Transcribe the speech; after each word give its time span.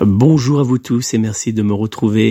Bonjour 0.00 0.60
à 0.60 0.62
vous 0.62 0.78
tous 0.78 1.14
et 1.14 1.18
merci 1.18 1.52
de 1.52 1.62
me 1.62 1.72
retrouver. 1.72 2.30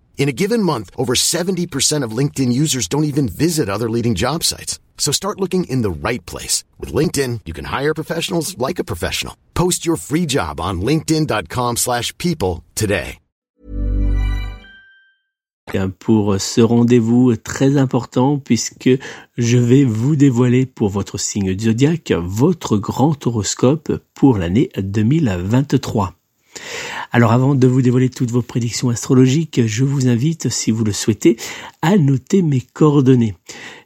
In 0.21 0.29
a 0.29 0.39
given 0.43 0.61
month, 0.61 0.91
over 0.99 1.15
70% 1.15 2.05
of 2.05 2.15
LinkedIn 2.15 2.53
users 2.53 2.87
don't 2.87 3.05
even 3.05 3.27
visit 3.27 3.67
other 3.67 3.89
leading 3.89 4.13
job 4.13 4.43
sites. 4.43 4.77
So 4.95 5.11
start 5.11 5.39
looking 5.39 5.63
in 5.63 5.81
the 5.81 5.89
right 5.89 6.23
place. 6.27 6.63
With 6.79 6.93
LinkedIn, 6.93 7.39
you 7.47 7.53
can 7.53 7.65
hire 7.65 7.95
professionals 7.95 8.55
like 8.59 8.77
a 8.77 8.83
professional. 8.83 9.33
Post 9.55 9.83
your 9.83 9.97
free 9.97 10.27
job 10.27 10.61
on 10.61 10.81
linkedin.com 10.81 11.77
slash 11.77 12.15
people 12.19 12.63
today. 12.75 13.17
Pour 15.97 16.39
ce 16.39 16.61
rendez-vous 16.61 17.35
très 17.37 17.77
important 17.77 18.37
puisque 18.37 18.89
je 19.37 19.57
vais 19.57 19.85
vous 19.85 20.15
dévoiler 20.15 20.67
pour 20.67 20.89
votre 20.89 21.17
signe 21.17 21.57
zodiaque 21.57 22.11
votre 22.11 22.77
grand 22.77 23.25
horoscope 23.25 23.91
pour 24.13 24.37
l'année 24.37 24.69
2023. 24.77 26.13
Alors 27.11 27.31
avant 27.31 27.55
de 27.55 27.67
vous 27.67 27.81
dévoiler 27.81 28.09
toutes 28.09 28.31
vos 28.31 28.41
prédictions 28.41 28.89
astrologiques, 28.89 29.61
je 29.65 29.83
vous 29.83 30.07
invite, 30.07 30.49
si 30.49 30.71
vous 30.71 30.83
le 30.83 30.93
souhaitez, 30.93 31.37
à 31.81 31.97
noter 31.97 32.41
mes 32.41 32.61
coordonnées. 32.61 33.35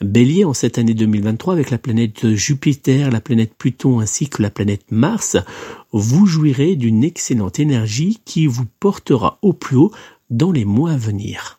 Bélier, 0.00 0.44
en 0.44 0.52
cette 0.52 0.78
année 0.78 0.94
2023, 0.94 1.54
avec 1.54 1.70
la 1.70 1.78
planète 1.78 2.34
Jupiter, 2.34 3.10
la 3.10 3.20
planète 3.20 3.54
Pluton 3.56 4.00
ainsi 4.00 4.28
que 4.28 4.42
la 4.42 4.50
planète 4.50 4.84
Mars, 4.90 5.36
vous 5.92 6.26
jouirez 6.26 6.76
d'une 6.76 7.04
excellente 7.04 7.58
énergie 7.58 8.20
qui 8.24 8.46
vous 8.46 8.66
portera 8.80 9.38
au 9.42 9.52
plus 9.52 9.76
haut 9.76 9.92
dans 10.30 10.52
les 10.52 10.64
mois 10.64 10.92
à 10.92 10.96
venir. 10.96 11.58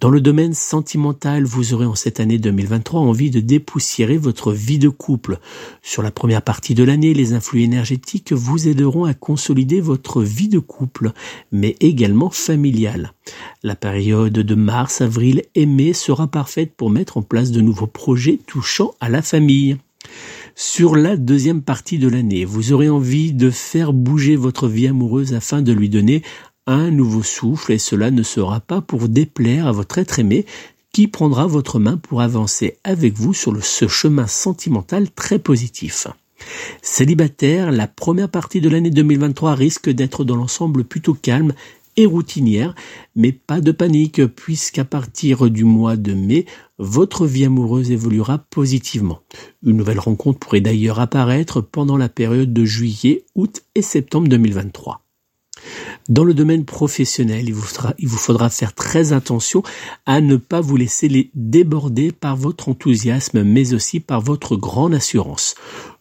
Dans 0.00 0.10
le 0.10 0.20
domaine 0.20 0.54
sentimental, 0.54 1.44
vous 1.44 1.72
aurez 1.72 1.86
en 1.86 1.94
cette 1.94 2.20
année 2.20 2.38
2023 2.38 3.00
envie 3.00 3.30
de 3.30 3.40
dépoussiérer 3.40 4.18
votre 4.18 4.52
vie 4.52 4.78
de 4.78 4.88
couple. 4.88 5.38
Sur 5.82 6.02
la 6.02 6.10
première 6.10 6.42
partie 6.42 6.74
de 6.74 6.84
l'année, 6.84 7.14
les 7.14 7.32
influx 7.32 7.62
énergétiques 7.62 8.32
vous 8.32 8.68
aideront 8.68 9.04
à 9.04 9.14
consolider 9.14 9.80
votre 9.80 10.20
vie 10.20 10.48
de 10.48 10.58
couple, 10.58 11.12
mais 11.52 11.76
également 11.80 12.28
familiale. 12.28 13.12
La 13.62 13.76
période 13.76 14.32
de 14.32 14.54
mars, 14.54 15.00
avril 15.00 15.42
et 15.54 15.64
mai 15.64 15.92
sera 15.92 16.26
parfaite 16.26 16.74
pour 16.76 16.90
mettre 16.90 17.16
en 17.16 17.22
place 17.22 17.50
de 17.50 17.60
nouveaux 17.60 17.86
projets 17.86 18.40
touchant 18.46 18.94
à 19.00 19.08
la 19.08 19.22
famille. 19.22 19.78
Sur 20.56 20.94
la 20.94 21.16
deuxième 21.16 21.62
partie 21.62 21.98
de 21.98 22.08
l'année, 22.08 22.44
vous 22.44 22.72
aurez 22.72 22.88
envie 22.88 23.32
de 23.32 23.50
faire 23.50 23.92
bouger 23.92 24.36
votre 24.36 24.68
vie 24.68 24.86
amoureuse 24.86 25.34
afin 25.34 25.62
de 25.62 25.72
lui 25.72 25.88
donner 25.88 26.22
un 26.66 26.90
nouveau 26.90 27.22
souffle 27.22 27.72
et 27.72 27.78
cela 27.78 28.10
ne 28.10 28.22
sera 28.22 28.60
pas 28.60 28.80
pour 28.80 29.08
déplaire 29.08 29.66
à 29.66 29.72
votre 29.72 29.98
être 29.98 30.18
aimé 30.18 30.46
qui 30.92 31.08
prendra 31.08 31.46
votre 31.46 31.78
main 31.78 31.96
pour 31.96 32.20
avancer 32.20 32.78
avec 32.84 33.14
vous 33.14 33.34
sur 33.34 33.64
ce 33.64 33.88
chemin 33.88 34.26
sentimental 34.26 35.10
très 35.10 35.38
positif. 35.38 36.06
Célibataire, 36.82 37.72
la 37.72 37.88
première 37.88 38.28
partie 38.28 38.60
de 38.60 38.68
l'année 38.68 38.90
2023 38.90 39.54
risque 39.54 39.90
d'être 39.90 40.24
dans 40.24 40.36
l'ensemble 40.36 40.84
plutôt 40.84 41.14
calme 41.14 41.52
et 41.96 42.06
routinière, 42.06 42.74
mais 43.14 43.32
pas 43.32 43.60
de 43.60 43.72
panique 43.72 44.24
puisqu'à 44.26 44.84
partir 44.84 45.50
du 45.50 45.64
mois 45.64 45.96
de 45.96 46.12
mai, 46.12 46.46
votre 46.78 47.26
vie 47.26 47.44
amoureuse 47.44 47.90
évoluera 47.90 48.38
positivement. 48.38 49.20
Une 49.64 49.76
nouvelle 49.76 50.00
rencontre 50.00 50.38
pourrait 50.40 50.60
d'ailleurs 50.60 50.98
apparaître 50.98 51.60
pendant 51.60 51.96
la 51.96 52.08
période 52.08 52.52
de 52.52 52.64
juillet, 52.64 53.24
août 53.34 53.62
et 53.74 53.82
septembre 53.82 54.28
2023. 54.28 55.03
Dans 56.08 56.24
le 56.24 56.34
domaine 56.34 56.64
professionnel, 56.64 57.48
il 57.48 57.54
vous, 57.54 58.16
faudra, 58.16 58.50
faire 58.50 58.74
très 58.74 59.12
attention 59.12 59.62
à 60.06 60.20
ne 60.20 60.36
pas 60.36 60.60
vous 60.60 60.76
laisser 60.76 61.30
déborder 61.34 62.12
par 62.12 62.36
votre 62.36 62.68
enthousiasme, 62.68 63.42
mais 63.42 63.74
aussi 63.74 64.00
par 64.00 64.20
votre 64.20 64.56
grande 64.56 64.94
assurance. 64.94 65.54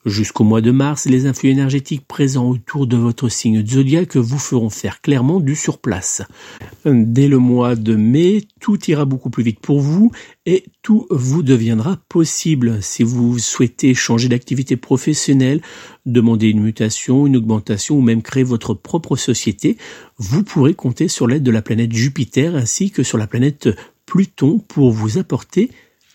Jusqu'au 0.05 0.43
mois 0.43 0.59
de 0.59 0.71
mars, 0.71 1.05
les 1.05 1.27
influx 1.27 1.49
énergétiques 1.49 2.05
présents 2.05 2.49
autour 2.49 2.87
de 2.87 2.97
votre 2.97 3.29
signe 3.29 3.65
zodiaque 3.65 4.17
vous 4.17 4.37
feront 4.37 4.69
faire 4.69 4.99
clairement 4.99 5.39
du 5.39 5.55
surplace. 5.55 6.21
Dès 6.83 7.29
le 7.29 7.37
mois 7.37 7.75
de 7.75 7.95
mai, 7.95 8.43
tout 8.59 8.77
ira 8.89 9.05
beaucoup 9.05 9.29
plus 9.29 9.43
vite 9.43 9.61
pour 9.61 9.79
vous 9.79 10.11
et 10.45 10.65
tout 10.81 11.07
vous 11.09 11.41
deviendra 11.41 12.01
possible. 12.09 12.83
Si 12.83 13.03
vous 13.03 13.39
souhaitez 13.39 13.93
changer 13.93 14.27
d'activité 14.27 14.75
professionnelle, 14.75 15.61
demander 16.05 16.49
une 16.49 16.61
mutation, 16.61 17.25
une 17.25 17.37
augmentation 17.37 17.97
ou 17.97 18.01
même 18.01 18.21
créer 18.21 18.43
votre 18.43 18.73
propre 18.73 19.15
société, 19.15 19.77
vous 20.17 20.43
pourrez 20.43 20.73
compter 20.73 21.07
sur 21.07 21.27
l'aide 21.27 21.43
de 21.43 21.51
la 21.51 21.61
planète 21.61 21.93
Jupiter 21.93 22.57
ainsi 22.57 22.91
que 22.91 23.03
sur 23.03 23.17
la 23.17 23.27
planète 23.27 23.69
Pluton 24.05 24.59
pour 24.59 24.91
vous 24.91 25.17
apporter 25.17 25.71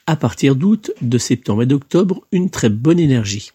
à 0.07 0.17
partir 0.17 0.57
d'août, 0.57 0.91
de 1.01 1.17
septembre 1.17 1.63
et 1.63 1.67
d'octobre 1.67 2.27
une 2.33 2.51
très 2.51 2.69
bonne 2.69 2.99
énergie. 2.99 3.53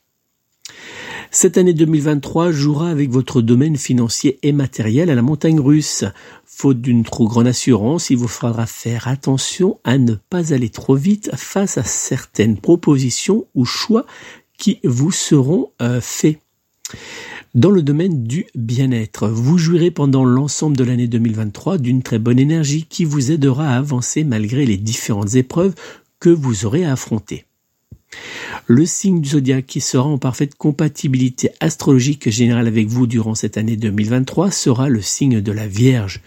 Cette 1.31 1.57
année 1.57 1.74
2023 1.74 2.51
jouera 2.51 2.89
avec 2.89 3.09
votre 3.09 3.41
domaine 3.41 3.75
financier 3.75 4.38
et 4.44 4.51
matériel 4.51 5.09
à 5.09 5.15
la 5.15 5.24
montagne 5.24 5.59
russe. 5.59 6.06
Faute 6.45 6.80
d'une 6.80 7.03
trop 7.03 7.27
grande 7.27 7.47
assurance, 7.47 8.12
il 8.12 8.18
vous 8.18 8.27
faudra 8.27 8.68
faire 8.68 9.07
attention 9.07 9.80
à 9.83 9.97
ne 9.97 10.13
pas 10.30 10.53
aller 10.53 10.69
trop 10.69 10.95
vite 10.95 11.31
face 11.35 11.77
à 11.80 11.83
certaines 11.83 12.57
propositions 12.57 13.47
ou 13.56 13.65
choix 13.65 14.06
qui 14.57 14.80
vous 14.83 15.12
seront 15.12 15.71
euh, 15.81 16.00
faits. 16.01 16.39
Dans 17.56 17.71
le 17.71 17.83
domaine 17.83 18.24
du 18.24 18.45
bien-être, 18.56 19.27
vous 19.27 19.57
jouirez 19.57 19.91
pendant 19.91 20.25
l'ensemble 20.25 20.75
de 20.75 20.83
l'année 20.83 21.07
2023 21.07 21.77
d'une 21.77 22.01
très 22.01 22.19
bonne 22.19 22.39
énergie 22.39 22.85
qui 22.88 23.06
vous 23.06 23.31
aidera 23.31 23.69
à 23.69 23.77
avancer 23.77 24.24
malgré 24.24 24.65
les 24.65 24.77
différentes 24.77 25.35
épreuves 25.35 25.75
que 26.19 26.30
vous 26.30 26.65
aurez 26.65 26.85
à 26.85 26.94
affronter. 26.94 27.45
Le 28.68 28.86
signe 28.86 29.21
du 29.21 29.30
zodiaque 29.30 29.65
qui 29.65 29.81
sera 29.81 30.07
en 30.07 30.18
parfaite 30.18 30.56
compatibilité 30.56 31.51
astrologique 31.60 32.30
générale 32.30 32.68
avec 32.68 32.88
vous 32.88 33.07
durant 33.07 33.36
cette 33.36 33.57
année 33.57 33.75
2023 33.75 34.51
sera 34.51 34.89
le 34.89 35.01
signe 35.01 35.42
de 35.42 35.51
la 35.51 35.68
Vierge. 35.68 36.21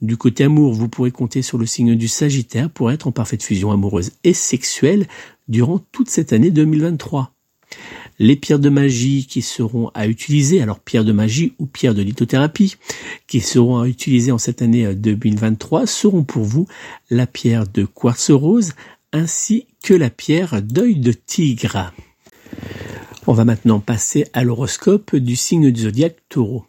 Du 0.00 0.16
côté 0.16 0.44
amour, 0.44 0.72
vous 0.72 0.88
pourrez 0.88 1.12
compter 1.12 1.42
sur 1.42 1.58
le 1.58 1.66
signe 1.66 1.94
du 1.94 2.08
Sagittaire 2.08 2.70
pour 2.70 2.90
être 2.90 3.06
en 3.06 3.12
parfaite 3.12 3.42
fusion 3.42 3.70
amoureuse 3.70 4.12
et 4.24 4.34
sexuelle 4.34 5.06
durant 5.48 5.78
toute 5.92 6.10
cette 6.10 6.32
année 6.32 6.50
2023. 6.50 7.32
Les 8.18 8.36
pierres 8.36 8.58
de 8.58 8.68
magie 8.68 9.26
qui 9.26 9.42
seront 9.42 9.90
à 9.94 10.06
utiliser, 10.06 10.60
alors 10.60 10.80
pierres 10.80 11.04
de 11.04 11.12
magie 11.12 11.54
ou 11.58 11.66
pierres 11.66 11.94
de 11.94 12.02
lithothérapie, 12.02 12.76
qui 13.26 13.40
seront 13.40 13.80
à 13.80 13.88
utiliser 13.88 14.32
en 14.32 14.38
cette 14.38 14.62
année 14.62 14.94
2023 14.94 15.86
seront 15.86 16.24
pour 16.24 16.44
vous 16.44 16.66
la 17.10 17.26
pierre 17.26 17.66
de 17.66 17.84
quartz 17.84 18.30
rose 18.30 18.72
ainsi 19.12 19.66
que 19.82 19.94
la 19.94 20.10
pierre 20.10 20.62
d'œil 20.62 20.96
de 20.96 21.12
tigre. 21.12 21.92
On 23.26 23.32
va 23.32 23.44
maintenant 23.44 23.80
passer 23.80 24.24
à 24.32 24.44
l'horoscope 24.44 25.16
du 25.16 25.36
signe 25.36 25.70
du 25.70 25.82
zodiaque 25.82 26.18
taureau. 26.28 26.64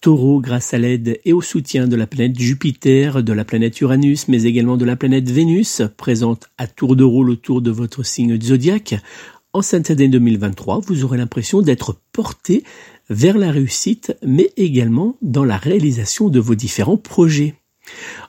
Taureau, 0.00 0.40
grâce 0.40 0.72
à 0.74 0.78
l'aide 0.78 1.20
et 1.24 1.32
au 1.32 1.40
soutien 1.40 1.88
de 1.88 1.96
la 1.96 2.06
planète 2.06 2.38
Jupiter, 2.38 3.22
de 3.22 3.32
la 3.32 3.44
planète 3.44 3.80
Uranus, 3.80 4.28
mais 4.28 4.44
également 4.44 4.76
de 4.76 4.84
la 4.84 4.96
planète 4.96 5.30
Vénus, 5.30 5.82
présente 5.96 6.48
à 6.58 6.66
tour 6.66 6.96
de 6.96 7.04
rôle 7.04 7.30
autour 7.30 7.60
de 7.60 7.70
votre 7.70 8.04
signe 8.04 8.36
du 8.36 8.46
zodiaque, 8.46 8.94
en 9.52 9.62
cette 9.62 9.90
année 9.90 10.08
2023, 10.08 10.80
vous 10.80 11.04
aurez 11.04 11.16
l'impression 11.16 11.62
d'être 11.62 11.98
porté 12.12 12.62
vers 13.08 13.38
la 13.38 13.50
réussite, 13.50 14.14
mais 14.22 14.52
également 14.58 15.16
dans 15.22 15.44
la 15.44 15.56
réalisation 15.56 16.28
de 16.28 16.38
vos 16.38 16.54
différents 16.54 16.98
projets. 16.98 17.54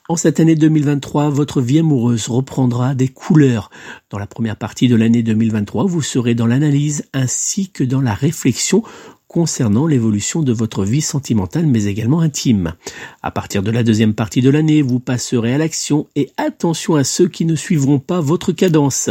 En 0.10 0.16
cette 0.16 0.40
année 0.40 0.56
2023, 0.56 1.30
votre 1.30 1.60
vie 1.60 1.80
amoureuse 1.80 2.30
reprendra 2.30 2.96
des 2.96 3.10
couleurs. 3.10 3.70
Dans 4.10 4.18
la 4.18 4.26
première 4.26 4.56
partie 4.56 4.88
de 4.88 4.96
l'année 4.96 5.22
2023, 5.22 5.84
vous 5.84 6.02
serez 6.02 6.34
dans 6.34 6.48
l'analyse 6.48 7.04
ainsi 7.12 7.70
que 7.72 7.84
dans 7.84 8.00
la 8.00 8.14
réflexion 8.14 8.84
concernant 9.28 9.86
l'évolution 9.86 10.44
de 10.44 10.54
votre 10.54 10.86
vie 10.86 11.02
sentimentale 11.02 11.68
mais 11.68 11.84
également 11.84 12.22
intime. 12.22 12.76
À 13.22 13.32
partir 13.32 13.62
de 13.64 13.70
la 13.70 13.84
deuxième 13.84 14.14
partie 14.14 14.40
de 14.40 14.50
l'année, 14.50 14.82
vous 14.82 15.02
passerez 15.02 15.54
à 15.54 15.58
l'action 15.58 16.08
et 16.16 16.32
attention 16.38 16.96
à 16.96 17.04
ceux 17.04 17.28
qui 17.28 17.44
ne 17.44 17.56
suivront 17.56 18.00
pas 18.00 18.22
votre 18.22 18.54
cadence. 18.54 19.10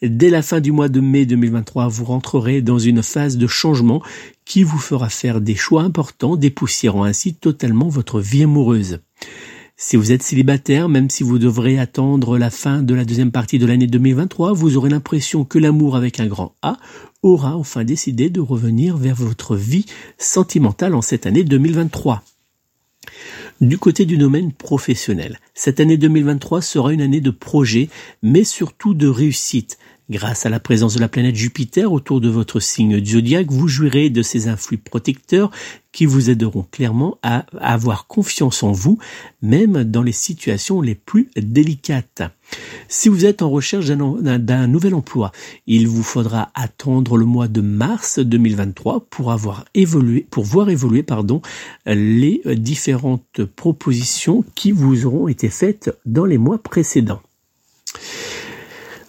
Dès 0.00 0.30
la 0.30 0.40
fin 0.40 0.60
du 0.60 0.72
mois 0.72 0.88
de 0.88 1.00
mai 1.00 1.26
2023, 1.26 1.88
vous 1.88 2.06
rentrerez 2.06 2.62
dans 2.62 2.78
une 2.78 3.02
phase 3.02 3.36
de 3.36 3.46
changement 3.46 4.02
qui 4.46 4.62
vous 4.62 4.78
fera 4.78 5.10
faire 5.10 5.42
des 5.42 5.54
choix 5.54 5.82
importants, 5.82 6.36
dépoussiérant 6.36 7.04
ainsi 7.04 7.34
totalement 7.34 7.90
votre 7.90 8.22
vie 8.22 8.44
amoureuse. 8.44 9.00
Si 9.86 9.96
vous 9.96 10.12
êtes 10.12 10.22
célibataire, 10.22 10.88
même 10.88 11.10
si 11.10 11.22
vous 11.22 11.38
devrez 11.38 11.78
attendre 11.78 12.38
la 12.38 12.48
fin 12.48 12.80
de 12.80 12.94
la 12.94 13.04
deuxième 13.04 13.30
partie 13.30 13.58
de 13.58 13.66
l'année 13.66 13.86
2023, 13.86 14.54
vous 14.54 14.78
aurez 14.78 14.88
l'impression 14.88 15.44
que 15.44 15.58
l'amour 15.58 15.94
avec 15.94 16.20
un 16.20 16.26
grand 16.26 16.54
A 16.62 16.78
aura 17.22 17.54
enfin 17.58 17.84
décidé 17.84 18.30
de 18.30 18.40
revenir 18.40 18.96
vers 18.96 19.14
votre 19.14 19.56
vie 19.56 19.84
sentimentale 20.16 20.94
en 20.94 21.02
cette 21.02 21.26
année 21.26 21.44
2023. 21.44 22.22
Du 23.60 23.76
côté 23.76 24.06
du 24.06 24.16
domaine 24.16 24.52
professionnel, 24.52 25.38
cette 25.52 25.80
année 25.80 25.98
2023 25.98 26.62
sera 26.62 26.90
une 26.94 27.02
année 27.02 27.20
de 27.20 27.30
projet, 27.30 27.90
mais 28.22 28.44
surtout 28.44 28.94
de 28.94 29.06
réussite. 29.06 29.76
Grâce 30.10 30.44
à 30.44 30.50
la 30.50 30.60
présence 30.60 30.96
de 30.96 31.00
la 31.00 31.08
planète 31.08 31.34
Jupiter 31.34 31.90
autour 31.90 32.20
de 32.20 32.28
votre 32.28 32.60
signe 32.60 33.02
zodiaque, 33.02 33.50
vous 33.50 33.68
jouirez 33.68 34.10
de 34.10 34.20
ces 34.20 34.48
influx 34.48 34.76
protecteurs 34.76 35.50
qui 35.92 36.04
vous 36.04 36.28
aideront 36.28 36.66
clairement 36.70 37.16
à 37.22 37.46
avoir 37.58 38.06
confiance 38.06 38.62
en 38.62 38.72
vous, 38.72 38.98
même 39.40 39.82
dans 39.82 40.02
les 40.02 40.12
situations 40.12 40.82
les 40.82 40.94
plus 40.94 41.30
délicates. 41.36 42.20
Si 42.86 43.08
vous 43.08 43.24
êtes 43.24 43.40
en 43.40 43.48
recherche 43.48 43.86
d'un 43.86 44.66
nouvel 44.66 44.94
emploi, 44.94 45.32
il 45.66 45.88
vous 45.88 46.02
faudra 46.02 46.50
attendre 46.54 47.16
le 47.16 47.24
mois 47.24 47.48
de 47.48 47.62
mars 47.62 48.18
2023 48.18 49.06
pour 49.08 49.32
avoir 49.32 49.64
évolué, 49.72 50.26
pour 50.30 50.44
voir 50.44 50.68
évoluer, 50.68 51.02
pardon, 51.02 51.40
les 51.86 52.42
différentes 52.56 53.42
propositions 53.56 54.44
qui 54.54 54.70
vous 54.70 55.06
auront 55.06 55.28
été 55.28 55.48
faites 55.48 55.96
dans 56.04 56.26
les 56.26 56.36
mois 56.36 56.58
précédents. 56.58 57.22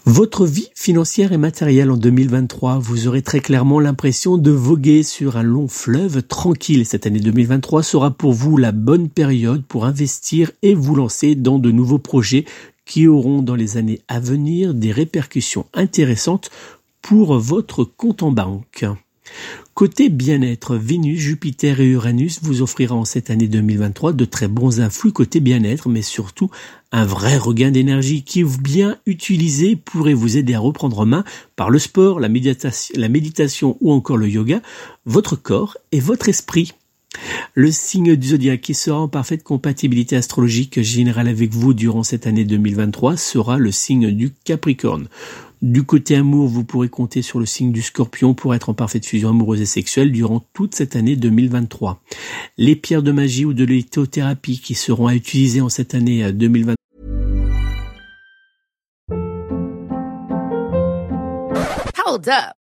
Votre 0.08 0.46
vie 0.46 0.70
financière 0.76 1.32
et 1.34 1.38
matérielle 1.38 1.90
en 1.90 1.98
2023, 1.98 2.78
vous 2.78 3.08
aurez 3.08 3.24
très 3.24 3.40
clairement 3.40 3.80
l'impression 3.80 4.38
de 4.38 4.52
voguer 4.52 5.02
sur 5.02 5.36
un 5.36 5.42
long 5.42 5.68
fleuve 5.68 6.22
tranquille. 6.22 6.86
Cette 6.86 7.08
année 7.08 7.20
2023 7.20 7.82
sera 7.82 8.12
pour 8.12 8.32
vous 8.32 8.56
la 8.58 8.72
bonne 8.72 9.10
période 9.10 9.66
pour 9.66 9.86
investir 9.86 10.52
et 10.62 10.76
vous 10.76 10.94
lancer 10.94 11.34
dans 11.34 11.58
de 11.58 11.72
nouveaux 11.72 11.98
projets 11.98 12.46
qui 12.86 13.08
auront 13.08 13.42
dans 13.42 13.56
les 13.56 13.78
années 13.78 14.00
à 14.08 14.20
venir 14.20 14.76
des 14.76 14.92
répercussions 14.92 15.66
intéressantes 15.74 16.52
pour 17.02 17.40
votre 17.40 17.84
compte 17.84 18.22
en 18.22 18.30
banque. 18.30 18.86
Côté 19.76 20.08
bien-être, 20.08 20.78
Vénus, 20.78 21.20
Jupiter 21.20 21.82
et 21.82 21.88
Uranus 21.88 22.40
vous 22.42 22.62
offrira 22.62 22.96
en 22.96 23.04
cette 23.04 23.30
année 23.30 23.50
2023 23.50 24.14
de 24.14 24.24
très 24.24 24.48
bons 24.48 24.80
influx 24.80 25.12
côté 25.12 25.42
bien-être, 25.42 25.90
mais 25.90 26.02
surtout 26.02 26.50
un 26.94 27.04
vrai 27.04 27.36
regain 27.36 27.72
d'énergie 27.72 28.24
qui, 28.24 28.46
bien 28.46 28.98
utilisé, 29.06 29.76
pourrait 29.76 30.14
vous 30.14 30.38
aider 30.38 30.54
à 30.54 30.60
reprendre 30.60 31.00
en 31.00 31.06
main 31.06 31.26
par 31.58 31.70
le 31.70 31.80
sport, 31.80 32.22
la 32.22 32.30
méditation 32.30 33.76
ou 33.82 33.92
encore 33.92 34.16
le 34.16 34.30
yoga, 34.30 34.62
votre 35.06 35.36
corps 35.36 35.76
et 35.92 36.00
votre 36.00 36.30
esprit. 36.30 36.72
Le 37.54 37.72
signe 37.72 38.16
du 38.16 38.30
zodiaque 38.30 38.62
qui 38.62 38.74
sera 38.74 39.00
en 39.00 39.08
parfaite 39.08 39.44
compatibilité 39.44 40.16
astrologique 40.16 40.82
générale 40.82 41.28
avec 41.28 41.54
vous 41.54 41.74
durant 41.74 42.04
cette 42.04 42.28
année 42.28 42.44
2023 42.46 43.18
sera 43.18 43.58
le 43.58 43.72
signe 43.72 44.12
du 44.12 44.32
Capricorne. 44.44 45.08
Du 45.62 45.84
côté 45.84 46.16
amour, 46.16 46.48
vous 46.48 46.64
pourrez 46.64 46.90
compter 46.90 47.22
sur 47.22 47.40
le 47.40 47.46
signe 47.46 47.72
du 47.72 47.82
scorpion 47.82 48.34
pour 48.34 48.54
être 48.54 48.70
en 48.70 48.74
parfaite 48.74 49.06
fusion 49.06 49.30
amoureuse 49.30 49.62
et 49.62 49.66
sexuelle 49.66 50.12
durant 50.12 50.46
toute 50.54 50.76
cette 50.76 50.96
année 50.96 51.16
2023. 51.16 52.04
Les 52.58 52.76
pierres 52.76 53.04
de 53.04 53.12
magie 53.12 53.46
ou 53.46 53.54
de 53.54 53.64
lithothérapie 53.64 54.60
qui 54.60 54.76
seront 54.76 55.08
à 55.08 55.16
utiliser 55.16 55.62
en 55.62 55.70
cette 55.70 55.96
année 55.96 56.32
2023 56.32 56.76
Hold 62.06 62.30
up. 62.30 62.65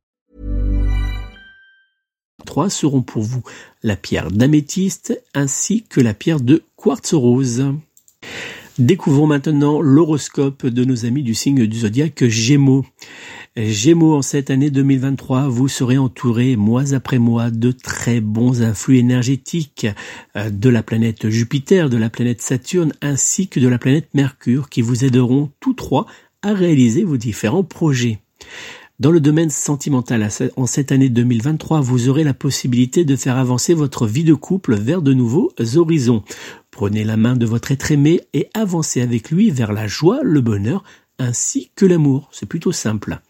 Trois 2.45 2.69
seront 2.69 3.01
pour 3.01 3.23
vous 3.23 3.43
la 3.83 3.95
pierre 3.95 4.31
d'améthyste 4.31 5.21
ainsi 5.33 5.83
que 5.89 6.01
la 6.01 6.13
pierre 6.13 6.39
de 6.39 6.63
quartz 6.75 7.13
rose. 7.13 7.63
Découvrons 8.79 9.27
maintenant 9.27 9.81
l'horoscope 9.81 10.65
de 10.65 10.85
nos 10.85 11.05
amis 11.05 11.23
du 11.23 11.35
signe 11.35 11.67
du 11.67 11.79
zodiaque 11.79 12.25
Gémeaux. 12.25 12.85
Gémeaux, 13.57 14.15
en 14.15 14.21
cette 14.21 14.49
année 14.49 14.71
2023, 14.71 15.49
vous 15.49 15.67
serez 15.67 15.97
entouré 15.97 16.55
mois 16.55 16.93
après 16.93 17.19
mois 17.19 17.51
de 17.51 17.71
très 17.71 18.21
bons 18.21 18.61
influx 18.61 18.97
énergétiques 18.97 19.87
euh, 20.37 20.49
de 20.49 20.69
la 20.69 20.83
planète 20.83 21.29
Jupiter, 21.29 21.89
de 21.89 21.97
la 21.97 22.09
planète 22.09 22.41
Saturne 22.41 22.93
ainsi 23.01 23.49
que 23.49 23.59
de 23.59 23.67
la 23.67 23.77
planète 23.77 24.07
Mercure 24.13 24.69
qui 24.69 24.81
vous 24.81 25.03
aideront 25.03 25.51
tous 25.59 25.73
trois 25.73 26.05
à 26.41 26.53
réaliser 26.53 27.03
vos 27.03 27.17
différents 27.17 27.65
projets. 27.65 28.19
Dans 29.01 29.09
le 29.09 29.19
domaine 29.19 29.49
sentimental, 29.49 30.29
en 30.57 30.67
cette 30.67 30.91
année 30.91 31.09
2023, 31.09 31.81
vous 31.81 32.07
aurez 32.07 32.23
la 32.23 32.35
possibilité 32.35 33.03
de 33.03 33.15
faire 33.15 33.35
avancer 33.35 33.73
votre 33.73 34.05
vie 34.05 34.23
de 34.23 34.35
couple 34.35 34.75
vers 34.75 35.01
de 35.01 35.11
nouveaux 35.11 35.51
horizons. 35.75 36.21
Prenez 36.69 37.03
la 37.03 37.17
main 37.17 37.35
de 37.35 37.47
votre 37.47 37.71
être 37.71 37.91
aimé 37.91 38.21
et 38.33 38.47
avancez 38.53 39.01
avec 39.01 39.31
lui 39.31 39.49
vers 39.49 39.73
la 39.73 39.87
joie, 39.87 40.19
le 40.21 40.39
bonheur 40.39 40.83
ainsi 41.17 41.71
que 41.75 41.87
l'amour. 41.87 42.29
C'est 42.31 42.45
plutôt 42.45 42.71
simple. 42.71 43.21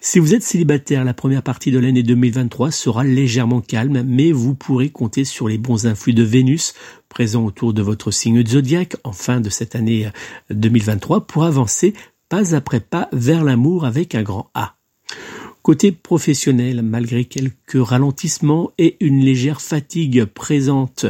Si 0.00 0.18
vous 0.18 0.34
êtes 0.34 0.42
célibataire, 0.42 1.04
la 1.04 1.14
première 1.14 1.44
partie 1.44 1.70
de 1.70 1.78
l'année 1.78 2.02
2023 2.02 2.72
sera 2.72 3.04
légèrement 3.04 3.60
calme, 3.60 4.02
mais 4.04 4.32
vous 4.32 4.56
pourrez 4.56 4.90
compter 4.90 5.24
sur 5.24 5.46
les 5.46 5.56
bons 5.56 5.86
influx 5.86 6.14
de 6.14 6.24
Vénus 6.24 6.74
présents 7.08 7.44
autour 7.44 7.74
de 7.74 7.82
votre 7.82 8.10
signe 8.10 8.44
zodiaque 8.44 8.96
en 9.04 9.12
fin 9.12 9.40
de 9.40 9.50
cette 9.50 9.76
année 9.76 10.10
2023 10.50 11.28
pour 11.28 11.44
avancer 11.44 11.94
pas 12.28 12.56
après 12.56 12.80
pas 12.80 13.08
vers 13.12 13.44
l'amour 13.44 13.84
avec 13.84 14.16
un 14.16 14.24
grand 14.24 14.50
A. 14.54 14.74
Côté 15.62 15.92
professionnel, 15.92 16.82
malgré 16.82 17.24
quelques 17.24 17.76
ralentissements 17.76 18.72
et 18.78 18.96
une 18.98 19.20
légère 19.20 19.60
fatigue 19.60 20.24
présente 20.24 21.06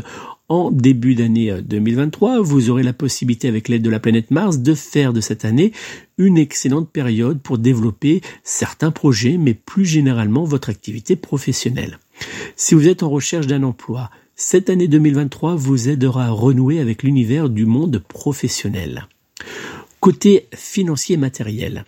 en 0.51 0.71
début 0.71 1.15
d'année 1.15 1.63
2023, 1.63 2.37
euh, 2.37 2.43
vous 2.43 2.69
aurez 2.69 2.83
la 2.83 2.93
possibilité 2.93 3.49
avec 3.49 3.69
l'aide 3.69 3.81
de 3.81 3.89
la 3.89 3.99
planète 3.99 4.31
Mars 4.31 4.59
de 4.59 4.75
faire 4.75 5.15
de 5.15 5.23
cette 5.23 5.47
année 5.47 5.73
une 6.19 6.37
excellente 6.37 6.91
période 6.91 7.41
pour 7.41 7.57
développer 7.57 8.21
certains 8.43 8.91
projets, 8.91 9.39
mais 9.39 9.55
plus 9.55 9.87
généralement 9.87 10.45
votre 10.45 10.69
activité 10.69 11.17
professionnelle. 11.17 11.99
Si 12.55 12.75
vous 12.75 12.89
êtes 12.89 13.03
en 13.03 13.09
recherche 13.09 13.47
d'un 13.47 13.63
emploi, 13.63 14.11
cette 14.37 14.69
année 14.69 14.87
2023 14.87 15.55
vous 15.55 15.89
aidera 15.89 16.27
à 16.27 16.31
renouer 16.31 16.79
avec 16.79 17.05
l'univers 17.05 17.49
du 17.49 17.65
monde 17.65 18.03
professionnel. 18.07 19.09
Côté 20.03 20.49
financier 20.53 21.17
matériel, 21.17 21.85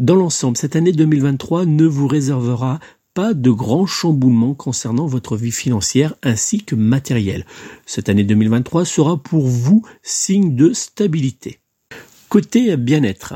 dans 0.00 0.16
l'ensemble, 0.16 0.56
cette 0.56 0.74
année 0.74 0.90
2023 0.90 1.64
ne 1.64 1.86
vous 1.86 2.08
réservera 2.08 2.80
pas 3.14 3.34
de 3.34 3.52
grands 3.52 3.86
chamboulements 3.86 4.54
concernant 4.54 5.06
votre 5.06 5.36
vie 5.36 5.52
financière 5.52 6.16
ainsi 6.24 6.64
que 6.64 6.74
matérielle. 6.74 7.46
Cette 7.86 8.08
année 8.08 8.24
2023 8.24 8.84
sera 8.84 9.16
pour 9.16 9.46
vous 9.46 9.86
signe 10.02 10.56
de 10.56 10.72
stabilité. 10.72 11.60
Côté 12.28 12.76
bien-être. 12.76 13.34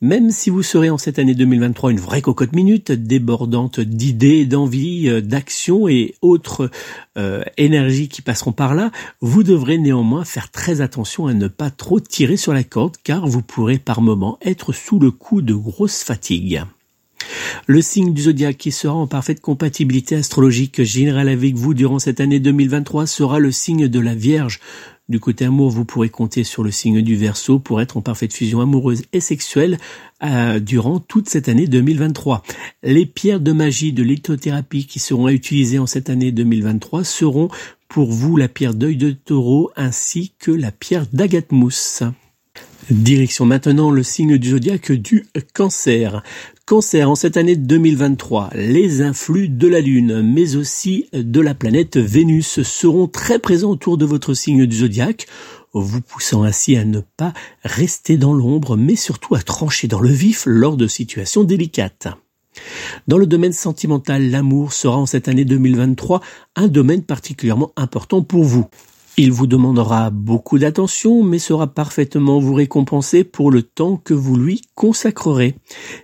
Même 0.00 0.30
si 0.30 0.50
vous 0.50 0.62
serez 0.62 0.90
en 0.90 0.98
cette 0.98 1.18
année 1.18 1.34
2023 1.34 1.92
une 1.92 2.00
vraie 2.00 2.20
cocotte 2.20 2.52
minute, 2.52 2.90
débordante 2.90 3.80
d'idées, 3.80 4.44
d'envies, 4.44 5.08
euh, 5.08 5.20
d'actions 5.20 5.88
et 5.88 6.14
autres 6.20 6.68
euh, 7.16 7.42
énergies 7.56 8.08
qui 8.08 8.20
passeront 8.20 8.52
par 8.52 8.74
là, 8.74 8.90
vous 9.20 9.44
devrez 9.44 9.78
néanmoins 9.78 10.24
faire 10.24 10.50
très 10.50 10.80
attention 10.80 11.26
à 11.26 11.32
ne 11.32 11.46
pas 11.46 11.70
trop 11.70 12.00
tirer 12.00 12.36
sur 12.36 12.52
la 12.52 12.64
corde 12.64 12.96
car 13.04 13.26
vous 13.26 13.42
pourrez 13.42 13.78
par 13.78 14.00
moments 14.00 14.38
être 14.42 14.72
sous 14.72 14.98
le 14.98 15.12
coup 15.12 15.42
de 15.42 15.54
grosses 15.54 16.02
fatigues. 16.02 16.62
Le 17.66 17.80
signe 17.80 18.12
du 18.12 18.22
zodiaque 18.22 18.58
qui 18.58 18.72
sera 18.72 18.94
en 18.94 19.06
parfaite 19.06 19.40
compatibilité 19.40 20.16
astrologique 20.16 20.82
générale 20.82 21.28
avec 21.28 21.54
vous 21.54 21.72
durant 21.72 21.98
cette 21.98 22.20
année 22.20 22.40
2023 22.40 23.06
sera 23.06 23.38
le 23.38 23.52
signe 23.52 23.88
de 23.88 24.00
la 24.00 24.14
Vierge. 24.14 24.60
Du 25.10 25.20
côté 25.20 25.44
amour, 25.44 25.68
vous 25.68 25.84
pourrez 25.84 26.08
compter 26.08 26.44
sur 26.44 26.62
le 26.62 26.70
signe 26.70 27.02
du 27.02 27.14
Verseau 27.14 27.58
pour 27.58 27.82
être 27.82 27.98
en 27.98 28.00
parfaite 28.00 28.32
fusion 28.32 28.62
amoureuse 28.62 29.02
et 29.12 29.20
sexuelle 29.20 29.76
euh, 30.22 30.60
durant 30.60 30.98
toute 30.98 31.28
cette 31.28 31.50
année 31.50 31.66
2023. 31.66 32.42
Les 32.82 33.04
pierres 33.04 33.40
de 33.40 33.52
magie 33.52 33.92
de 33.92 34.02
lithothérapie 34.02 34.86
qui 34.86 35.00
seront 35.00 35.26
à 35.26 35.32
utiliser 35.32 35.78
en 35.78 35.86
cette 35.86 36.08
année 36.08 36.32
2023 36.32 37.04
seront 37.04 37.50
pour 37.86 38.12
vous 38.12 38.38
la 38.38 38.48
pierre 38.48 38.72
d'œil 38.72 38.96
de 38.96 39.10
taureau 39.10 39.70
ainsi 39.76 40.32
que 40.38 40.50
la 40.50 40.72
pierre 40.72 41.06
d'agatmousse. 41.12 42.02
Direction 42.90 43.44
maintenant 43.44 43.90
le 43.90 44.02
signe 44.02 44.38
du 44.38 44.50
zodiaque 44.50 44.92
du 44.92 45.26
cancer. 45.52 46.22
Cancer 46.66 47.10
en 47.10 47.14
cette 47.14 47.36
année 47.36 47.56
2023, 47.56 48.48
les 48.54 49.02
influx 49.02 49.50
de 49.50 49.68
la 49.68 49.82
Lune, 49.82 50.22
mais 50.22 50.56
aussi 50.56 51.10
de 51.12 51.40
la 51.42 51.52
planète 51.52 51.98
Vénus 51.98 52.62
seront 52.62 53.06
très 53.06 53.38
présents 53.38 53.72
autour 53.72 53.98
de 53.98 54.06
votre 54.06 54.32
signe 54.32 54.64
du 54.64 54.78
zodiaque, 54.78 55.26
vous 55.74 56.00
poussant 56.00 56.42
ainsi 56.42 56.78
à 56.78 56.86
ne 56.86 57.00
pas 57.18 57.34
rester 57.64 58.16
dans 58.16 58.32
l'ombre, 58.32 58.78
mais 58.78 58.96
surtout 58.96 59.34
à 59.34 59.42
trancher 59.42 59.88
dans 59.88 60.00
le 60.00 60.08
vif 60.08 60.44
lors 60.46 60.78
de 60.78 60.86
situations 60.86 61.44
délicates. 61.44 62.08
Dans 63.08 63.18
le 63.18 63.26
domaine 63.26 63.52
sentimental, 63.52 64.30
l'amour 64.30 64.72
sera 64.72 64.96
en 64.96 65.04
cette 65.04 65.28
année 65.28 65.44
2023 65.44 66.22
un 66.56 66.68
domaine 66.68 67.02
particulièrement 67.02 67.72
important 67.76 68.22
pour 68.22 68.44
vous. 68.44 68.64
Il 69.16 69.30
vous 69.30 69.46
demandera 69.46 70.10
beaucoup 70.10 70.58
d'attention, 70.58 71.22
mais 71.22 71.38
sera 71.38 71.68
parfaitement 71.68 72.40
vous 72.40 72.54
récompensé 72.54 73.22
pour 73.22 73.52
le 73.52 73.62
temps 73.62 73.96
que 73.96 74.12
vous 74.12 74.36
lui 74.36 74.62
consacrerez. 74.74 75.54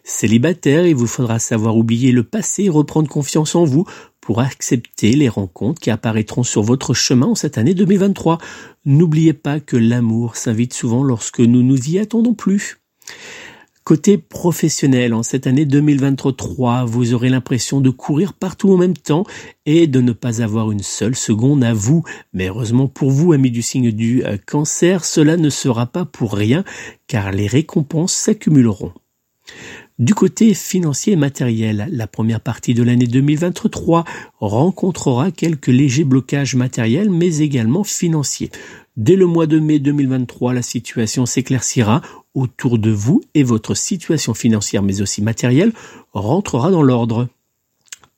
Célibataire, 0.05 0.87
il 0.87 0.95
vous 0.95 1.09
faudra 1.09 1.41
savoir 1.41 1.77
oublier 1.77 2.13
le 2.13 2.23
passé 2.23 2.65
et 2.65 2.69
reprendre 2.69 3.09
confiance 3.09 3.57
en 3.57 3.65
vous 3.65 3.85
pour 4.21 4.39
accepter 4.41 5.11
les 5.13 5.29
rencontres 5.29 5.81
qui 5.81 5.91
apparaîtront 5.91 6.45
sur 6.45 6.63
votre 6.63 6.95
chemin 6.95 7.27
en 7.27 7.35
cette 7.35 7.59
année 7.59 7.75
2023. 7.75 8.39
N'oubliez 8.85 9.33
pas 9.33 9.59
que 9.59 9.77
l'amour 9.77 10.37
s'invite 10.37 10.73
souvent 10.73 11.03
lorsque 11.03 11.41
nous 11.41 11.65
nous 11.65 11.91
y 11.91 11.99
attendons 11.99 12.35
plus. 12.35 12.79
Côté 13.83 14.19
professionnel, 14.19 15.15
en 15.15 15.23
cette 15.23 15.47
année 15.47 15.65
2023, 15.65 16.85
vous 16.85 17.15
aurez 17.15 17.31
l'impression 17.31 17.81
de 17.81 17.89
courir 17.89 18.35
partout 18.35 18.71
en 18.71 18.77
même 18.77 18.97
temps 18.97 19.25
et 19.65 19.87
de 19.87 20.01
ne 20.01 20.13
pas 20.13 20.43
avoir 20.43 20.71
une 20.71 20.83
seule 20.83 21.17
seconde 21.17 21.65
à 21.65 21.73
vous. 21.73 22.05
Mais 22.35 22.49
heureusement 22.49 22.89
pour 22.89 23.11
vous, 23.11 23.33
amis 23.33 23.51
du 23.51 23.63
signe 23.63 23.91
du 23.91 24.23
euh, 24.25 24.37
cancer, 24.47 25.05
cela 25.05 25.37
ne 25.37 25.49
sera 25.49 25.87
pas 25.87 26.05
pour 26.05 26.35
rien 26.35 26.63
car 27.07 27.33
les 27.33 27.47
récompenses 27.47 28.13
s'accumuleront. 28.13 28.93
Du 29.99 30.15
côté 30.15 30.55
financier 30.55 31.13
et 31.13 31.17
matériel, 31.17 31.89
la 31.91 32.07
première 32.07 32.41
partie 32.41 32.73
de 32.73 32.83
l'année 32.83 33.07
2023 33.07 34.05
rencontrera 34.39 35.31
quelques 35.31 35.67
légers 35.67 36.05
blocages 36.05 36.55
matériels 36.55 37.11
mais 37.11 37.39
également 37.39 37.85
financiers. 37.85 38.51
Dès 38.97 39.17
le 39.17 39.27
mois 39.27 39.47
de 39.47 39.59
mai 39.59 39.79
2023, 39.79 40.55
la 40.55 40.63
situation 40.63 41.27
s'éclaircira 41.27 42.01
autour 42.35 42.79
de 42.79 42.91
vous 42.91 43.23
et 43.35 43.43
votre 43.43 43.75
situation 43.75 44.35
financière 44.35 44.83
mais 44.83 45.01
aussi 45.01 45.23
matérielle 45.23 45.73
rentrera 46.13 46.71
dans 46.71 46.83
l'ordre. 46.83 47.29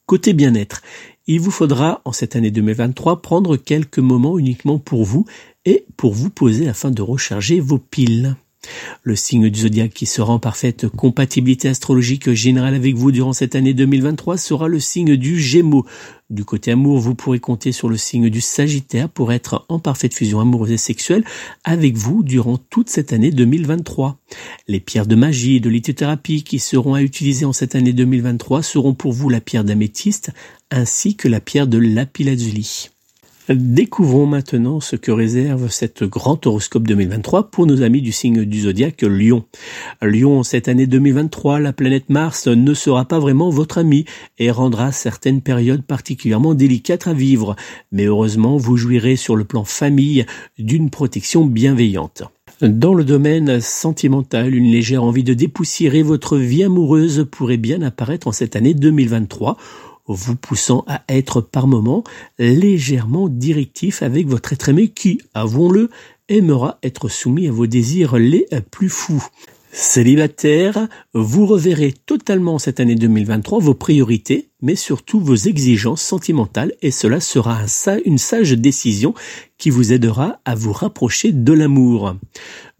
Côté 0.06 0.32
bien-être, 0.32 0.82
il 1.26 1.40
vous 1.40 1.50
faudra 1.50 2.02
en 2.04 2.12
cette 2.12 2.36
année 2.36 2.50
2023 2.50 3.22
prendre 3.22 3.56
quelques 3.56 3.98
moments 3.98 4.38
uniquement 4.38 4.78
pour 4.78 5.04
vous 5.04 5.24
et 5.64 5.86
pour 5.96 6.12
vous 6.12 6.30
poser 6.30 6.68
afin 6.68 6.90
de 6.90 7.02
recharger 7.02 7.60
vos 7.60 7.78
piles. 7.78 8.36
Le 9.02 9.16
signe 9.16 9.50
du 9.50 9.60
zodiaque 9.60 9.92
qui 9.92 10.06
sera 10.06 10.32
en 10.32 10.38
parfaite 10.38 10.88
compatibilité 10.88 11.68
astrologique 11.68 12.32
générale 12.32 12.74
avec 12.74 12.94
vous 12.94 13.10
durant 13.10 13.32
cette 13.32 13.54
année 13.54 13.74
2023 13.74 14.36
sera 14.36 14.68
le 14.68 14.78
signe 14.80 15.16
du 15.16 15.40
Gémeaux. 15.40 15.84
Du 16.30 16.44
côté 16.44 16.70
amour, 16.70 16.98
vous 16.98 17.14
pourrez 17.14 17.40
compter 17.40 17.72
sur 17.72 17.88
le 17.88 17.96
signe 17.96 18.30
du 18.30 18.40
Sagittaire 18.40 19.08
pour 19.08 19.32
être 19.32 19.66
en 19.68 19.78
parfaite 19.78 20.14
fusion 20.14 20.40
amoureuse 20.40 20.72
et 20.72 20.76
sexuelle 20.76 21.24
avec 21.64 21.96
vous 21.96 22.22
durant 22.22 22.56
toute 22.56 22.88
cette 22.88 23.12
année 23.12 23.30
2023. 23.30 24.18
Les 24.68 24.80
pierres 24.80 25.06
de 25.06 25.16
magie 25.16 25.56
et 25.56 25.60
de 25.60 25.68
lithothérapie 25.68 26.42
qui 26.42 26.58
seront 26.58 26.94
à 26.94 27.02
utiliser 27.02 27.44
en 27.44 27.52
cette 27.52 27.74
année 27.74 27.92
2023 27.92 28.62
seront 28.62 28.94
pour 28.94 29.12
vous 29.12 29.28
la 29.28 29.40
pierre 29.40 29.64
d'améthyste 29.64 30.30
ainsi 30.70 31.16
que 31.16 31.28
la 31.28 31.40
pierre 31.40 31.66
de 31.66 31.78
lapis-lazuli. 31.78 32.90
Découvrons 33.48 34.26
maintenant 34.26 34.78
ce 34.78 34.94
que 34.94 35.10
réserve 35.10 35.68
cette 35.68 36.04
grand 36.04 36.46
horoscope 36.46 36.86
2023 36.86 37.50
pour 37.50 37.66
nos 37.66 37.82
amis 37.82 38.00
du 38.00 38.12
signe 38.12 38.44
du 38.44 38.60
zodiaque 38.60 39.02
Lion. 39.02 39.42
Lion, 40.00 40.44
cette 40.44 40.68
année 40.68 40.86
2023, 40.86 41.58
la 41.58 41.72
planète 41.72 42.08
Mars 42.08 42.46
ne 42.46 42.72
sera 42.72 43.04
pas 43.04 43.18
vraiment 43.18 43.50
votre 43.50 43.78
ami 43.78 44.04
et 44.38 44.52
rendra 44.52 44.92
certaines 44.92 45.42
périodes 45.42 45.82
particulièrement 45.82 46.54
délicates 46.54 47.08
à 47.08 47.14
vivre. 47.14 47.56
Mais 47.90 48.04
heureusement, 48.04 48.58
vous 48.58 48.76
jouirez 48.76 49.16
sur 49.16 49.34
le 49.34 49.44
plan 49.44 49.64
famille 49.64 50.24
d'une 50.60 50.88
protection 50.88 51.44
bienveillante. 51.44 52.22
Dans 52.60 52.94
le 52.94 53.02
domaine 53.02 53.60
sentimental, 53.60 54.54
une 54.54 54.70
légère 54.70 55.02
envie 55.02 55.24
de 55.24 55.34
dépoussiérer 55.34 56.02
votre 56.02 56.36
vie 56.36 56.62
amoureuse 56.62 57.26
pourrait 57.28 57.56
bien 57.56 57.82
apparaître 57.82 58.28
en 58.28 58.32
cette 58.32 58.54
année 58.54 58.74
2023 58.74 59.56
vous 60.06 60.36
poussant 60.36 60.84
à 60.86 61.02
être 61.08 61.40
par 61.40 61.66
moments 61.66 62.04
légèrement 62.38 63.28
directif 63.28 64.02
avec 64.02 64.26
votre 64.26 64.52
être 64.52 64.68
aimé 64.68 64.88
qui, 64.88 65.20
avouons-le, 65.34 65.90
aimera 66.28 66.78
être 66.82 67.08
soumis 67.08 67.48
à 67.48 67.52
vos 67.52 67.66
désirs 67.66 68.16
les 68.16 68.46
plus 68.70 68.88
fous. 68.88 69.24
Célibataire, 69.72 70.86
vous 71.14 71.46
reverrez 71.46 71.92
totalement 71.92 72.58
cette 72.58 72.78
année 72.78 72.94
2023 72.94 73.58
vos 73.60 73.74
priorités, 73.74 74.51
mais 74.62 74.76
surtout 74.76 75.20
vos 75.20 75.34
exigences 75.34 76.00
sentimentales 76.00 76.72
et 76.80 76.90
cela 76.90 77.20
sera 77.20 77.58
une 78.04 78.18
sage 78.18 78.52
décision 78.52 79.14
qui 79.62 79.70
vous 79.70 79.92
aidera 79.92 80.40
à 80.44 80.56
vous 80.56 80.72
rapprocher 80.72 81.30
de 81.30 81.52
l'amour. 81.52 82.16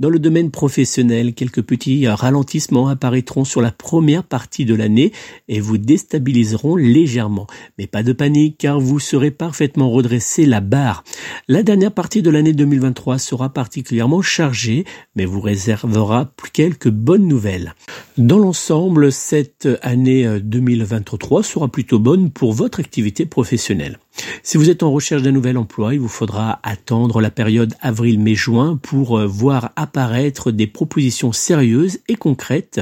Dans 0.00 0.10
le 0.10 0.18
domaine 0.18 0.50
professionnel, 0.50 1.32
quelques 1.32 1.62
petits 1.62 2.08
ralentissements 2.08 2.88
apparaîtront 2.88 3.44
sur 3.44 3.62
la 3.62 3.70
première 3.70 4.24
partie 4.24 4.64
de 4.64 4.74
l'année 4.74 5.12
et 5.46 5.60
vous 5.60 5.78
déstabiliseront 5.78 6.74
légèrement. 6.74 7.46
Mais 7.78 7.86
pas 7.86 8.02
de 8.02 8.12
panique 8.12 8.56
car 8.58 8.80
vous 8.80 8.98
serez 8.98 9.30
parfaitement 9.30 9.90
redressé 9.90 10.44
la 10.44 10.60
barre. 10.60 11.04
La 11.46 11.62
dernière 11.62 11.92
partie 11.92 12.20
de 12.20 12.30
l'année 12.30 12.52
2023 12.52 13.18
sera 13.18 13.52
particulièrement 13.52 14.20
chargée 14.20 14.84
mais 15.14 15.24
vous 15.24 15.40
réservera 15.40 16.32
quelques 16.52 16.90
bonnes 16.90 17.28
nouvelles. 17.28 17.76
Dans 18.18 18.38
l'ensemble, 18.38 19.12
cette 19.12 19.68
année 19.82 20.40
2023 20.40 21.44
sera 21.44 21.68
plutôt 21.72 21.98
bonne 21.98 22.30
pour 22.30 22.52
votre 22.52 22.78
activité 22.78 23.26
professionnelle. 23.26 23.98
Si 24.44 24.56
vous 24.56 24.70
êtes 24.70 24.84
en 24.84 24.92
recherche 24.92 25.22
d'un 25.22 25.32
nouvel 25.32 25.58
emploi, 25.58 25.94
il 25.94 26.00
vous 26.00 26.08
faudra 26.08 26.60
attendre 26.62 27.20
la 27.20 27.30
période 27.30 27.74
avril-mai-juin 27.80 28.78
pour 28.80 29.18
euh, 29.18 29.26
voir 29.26 29.72
apparaître 29.74 30.52
des 30.52 30.68
propositions 30.68 31.32
sérieuses 31.32 31.98
et 32.06 32.14
concrètes 32.14 32.80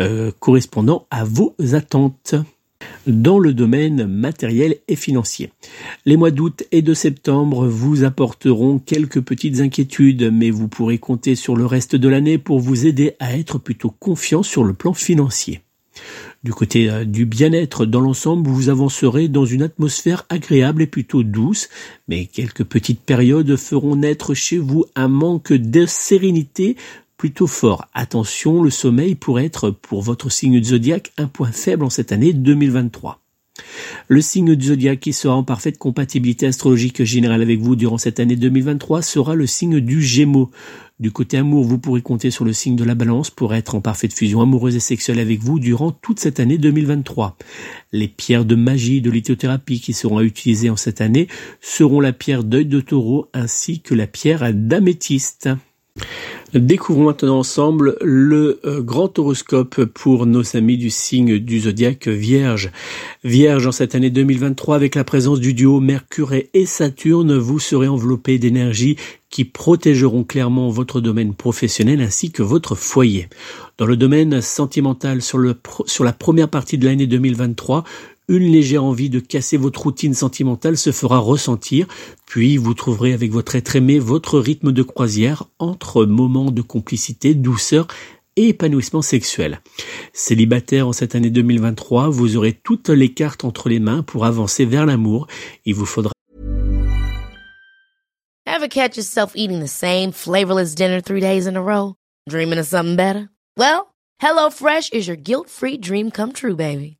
euh, 0.00 0.32
correspondant 0.40 1.06
à 1.10 1.24
vos 1.24 1.54
attentes 1.72 2.34
dans 3.06 3.38
le 3.38 3.52
domaine 3.52 4.06
matériel 4.06 4.76
et 4.88 4.96
financier. 4.96 5.52
Les 6.06 6.16
mois 6.16 6.30
d'août 6.30 6.64
et 6.72 6.82
de 6.82 6.94
septembre 6.94 7.66
vous 7.66 8.04
apporteront 8.04 8.78
quelques 8.78 9.20
petites 9.20 9.60
inquiétudes, 9.60 10.30
mais 10.32 10.50
vous 10.50 10.68
pourrez 10.68 10.98
compter 10.98 11.34
sur 11.34 11.56
le 11.56 11.66
reste 11.66 11.96
de 11.96 12.08
l'année 12.08 12.38
pour 12.38 12.60
vous 12.60 12.86
aider 12.86 13.16
à 13.18 13.36
être 13.36 13.58
plutôt 13.58 13.90
confiant 13.90 14.42
sur 14.42 14.64
le 14.64 14.72
plan 14.72 14.94
financier. 14.94 15.60
Du 16.42 16.54
côté 16.54 16.88
euh, 16.88 17.04
du 17.04 17.26
bien-être 17.26 17.84
dans 17.84 18.00
l'ensemble, 18.00 18.48
vous 18.48 18.70
avancerez 18.70 19.28
dans 19.28 19.44
une 19.44 19.62
atmosphère 19.62 20.24
agréable 20.30 20.80
et 20.80 20.86
plutôt 20.86 21.22
douce, 21.22 21.68
mais 22.08 22.24
quelques 22.24 22.64
petites 22.64 23.02
périodes 23.02 23.56
feront 23.56 23.96
naître 23.96 24.32
chez 24.32 24.56
vous 24.56 24.86
un 24.96 25.08
manque 25.08 25.52
de 25.52 25.84
sérénité 25.84 26.76
plutôt 27.18 27.46
fort. 27.46 27.84
Attention, 27.92 28.62
le 28.62 28.70
sommeil 28.70 29.16
pourrait 29.16 29.44
être 29.44 29.70
pour 29.70 30.00
votre 30.00 30.30
signe 30.30 30.60
de 30.60 30.64
zodiaque 30.64 31.12
un 31.18 31.26
point 31.26 31.52
faible 31.52 31.84
en 31.84 31.90
cette 31.90 32.10
année 32.10 32.32
2023. 32.32 33.20
Le 34.08 34.22
signe 34.22 34.54
du 34.54 34.68
zodiaque 34.68 35.00
qui 35.00 35.12
sera 35.12 35.34
en 35.34 35.44
parfaite 35.44 35.76
compatibilité 35.76 36.46
astrologique 36.46 37.04
générale 37.04 37.42
avec 37.42 37.60
vous 37.60 37.76
durant 37.76 37.98
cette 37.98 38.18
année 38.18 38.36
2023 38.36 39.02
sera 39.02 39.34
le 39.34 39.46
signe 39.46 39.80
du 39.80 40.02
Gémeaux. 40.02 40.50
Du 41.00 41.10
côté 41.10 41.38
amour, 41.38 41.64
vous 41.64 41.78
pourrez 41.78 42.02
compter 42.02 42.30
sur 42.30 42.44
le 42.44 42.52
signe 42.52 42.76
de 42.76 42.84
la 42.84 42.94
balance 42.94 43.30
pour 43.30 43.54
être 43.54 43.74
en 43.74 43.80
parfaite 43.80 44.12
fusion 44.12 44.42
amoureuse 44.42 44.76
et 44.76 44.80
sexuelle 44.80 45.18
avec 45.18 45.40
vous 45.40 45.58
durant 45.58 45.92
toute 45.92 46.20
cette 46.20 46.40
année 46.40 46.58
2023. 46.58 47.38
Les 47.92 48.06
pierres 48.06 48.44
de 48.44 48.54
magie 48.54 49.00
de 49.00 49.10
lithothérapie 49.10 49.80
qui 49.80 49.94
seront 49.94 50.20
utilisées 50.20 50.68
en 50.68 50.76
cette 50.76 51.00
année 51.00 51.26
seront 51.62 52.00
la 52.00 52.12
pierre 52.12 52.44
d'œil 52.44 52.66
de 52.66 52.82
taureau 52.82 53.30
ainsi 53.32 53.80
que 53.80 53.94
la 53.94 54.06
pierre 54.06 54.52
d'améthyste. 54.52 55.48
Découvrons 56.52 57.04
maintenant 57.04 57.38
ensemble 57.38 57.96
le 58.00 58.58
euh, 58.64 58.82
grand 58.82 59.16
horoscope 59.20 59.84
pour 59.84 60.26
nos 60.26 60.56
amis 60.56 60.76
du 60.76 60.90
signe 60.90 61.38
du 61.38 61.60
zodiaque 61.60 62.08
Vierge. 62.08 62.72
Vierge, 63.22 63.68
en 63.68 63.72
cette 63.72 63.94
année 63.94 64.10
2023, 64.10 64.74
avec 64.74 64.96
la 64.96 65.04
présence 65.04 65.38
du 65.38 65.54
duo 65.54 65.78
Mercure 65.78 66.32
et 66.32 66.66
Saturne, 66.66 67.38
vous 67.38 67.60
serez 67.60 67.86
enveloppé 67.86 68.38
d'énergie 68.40 68.96
qui 69.30 69.44
protégeront 69.44 70.24
clairement 70.24 70.70
votre 70.70 71.00
domaine 71.00 71.34
professionnel 71.34 72.00
ainsi 72.00 72.32
que 72.32 72.42
votre 72.42 72.74
foyer. 72.74 73.28
Dans 73.78 73.86
le 73.86 73.96
domaine 73.96 74.42
sentimental, 74.42 75.22
sur, 75.22 75.38
la 75.38 76.12
première 76.12 76.48
partie 76.48 76.78
de 76.78 76.84
l'année 76.84 77.06
2023, 77.06 77.84
une 78.30 78.44
légère 78.44 78.84
envie 78.84 79.10
de 79.10 79.18
casser 79.18 79.56
votre 79.56 79.82
routine 79.82 80.14
sentimentale 80.14 80.78
se 80.78 80.92
fera 80.92 81.18
ressentir, 81.18 81.88
puis 82.26 82.56
vous 82.56 82.74
trouverez 82.74 83.12
avec 83.12 83.32
votre 83.32 83.56
être 83.56 83.74
aimé 83.74 83.98
votre 83.98 84.38
rythme 84.38 84.70
de 84.70 84.84
croisière 84.84 85.48
entre 85.58 86.04
moments 86.04 86.52
de 86.52 86.62
complicité, 86.62 87.34
douceur 87.34 87.88
et 88.36 88.50
épanouissement 88.50 89.02
sexuel. 89.02 89.60
Célibataire 90.12 90.86
en 90.86 90.92
cette 90.92 91.16
année 91.16 91.30
2023, 91.30 92.08
vous 92.08 92.36
aurez 92.36 92.52
toutes 92.52 92.88
les 92.88 93.12
cartes 93.12 93.44
entre 93.44 93.68
les 93.68 93.80
mains 93.80 94.04
pour 94.04 94.24
avancer 94.24 94.64
vers 94.64 94.86
l'amour. 94.86 95.26
Il 95.64 95.74
vous 95.74 95.86
faudra 95.86 96.12
is 104.92 105.08
your 105.08 105.16
guilt-free 105.16 105.78
dream 105.78 106.12
come 106.12 106.32
true, 106.32 106.54
baby. 106.54 106.99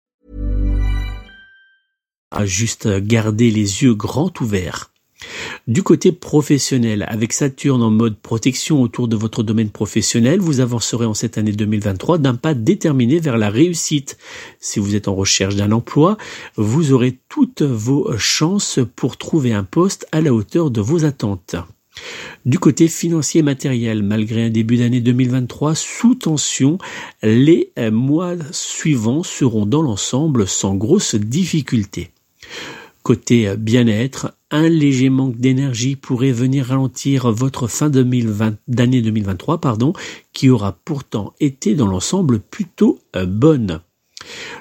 À 2.31 2.45
juste 2.45 2.87
garder 2.99 3.51
les 3.51 3.83
yeux 3.83 3.93
grands 3.93 4.31
ouverts. 4.39 4.91
Du 5.67 5.83
côté 5.83 6.11
professionnel, 6.11 7.05
avec 7.07 7.33
Saturne 7.33 7.83
en 7.83 7.91
mode 7.91 8.17
protection 8.17 8.81
autour 8.81 9.07
de 9.07 9.15
votre 9.15 9.43
domaine 9.43 9.69
professionnel, 9.69 10.39
vous 10.39 10.59
avancerez 10.59 11.05
en 11.05 11.13
cette 11.13 11.37
année 11.37 11.51
2023 11.51 12.17
d'un 12.17 12.35
pas 12.35 12.53
déterminé 12.53 13.19
vers 13.19 13.37
la 13.37 13.49
réussite. 13.49 14.17
Si 14.59 14.79
vous 14.79 14.95
êtes 14.95 15.07
en 15.07 15.15
recherche 15.15 15.55
d'un 15.55 15.71
emploi, 15.71 16.17
vous 16.55 16.91
aurez 16.93 17.19
toutes 17.29 17.61
vos 17.61 18.17
chances 18.17 18.79
pour 18.95 19.17
trouver 19.17 19.53
un 19.53 19.63
poste 19.63 20.07
à 20.11 20.21
la 20.21 20.33
hauteur 20.33 20.71
de 20.71 20.81
vos 20.81 21.05
attentes. 21.05 21.55
Du 22.45 22.57
côté 22.57 22.87
financier 22.87 23.43
matériel, 23.43 24.01
malgré 24.01 24.45
un 24.45 24.49
début 24.49 24.77
d'année 24.77 25.01
2023 25.01 25.75
sous 25.75 26.15
tension, 26.15 26.79
les 27.21 27.71
mois 27.91 28.35
suivants 28.51 29.23
seront 29.23 29.65
dans 29.67 29.83
l'ensemble 29.83 30.47
sans 30.47 30.73
grosse 30.73 31.15
difficulté. 31.15 32.09
Côté 33.03 33.47
euh, 33.47 33.55
bien-être, 33.55 34.33
un 34.51 34.69
léger 34.69 35.09
manque 35.09 35.37
d'énergie 35.37 35.95
pourrait 35.95 36.31
venir 36.31 36.67
ralentir 36.67 37.31
votre 37.31 37.67
fin 37.67 37.89
d'année 37.89 39.01
2023, 39.01 39.59
pardon, 39.59 39.93
qui 40.33 40.49
aura 40.49 40.77
pourtant 40.85 41.33
été 41.39 41.73
dans 41.73 41.87
l'ensemble 41.87 42.39
plutôt 42.39 42.99
euh, 43.15 43.25
bonne. 43.25 43.81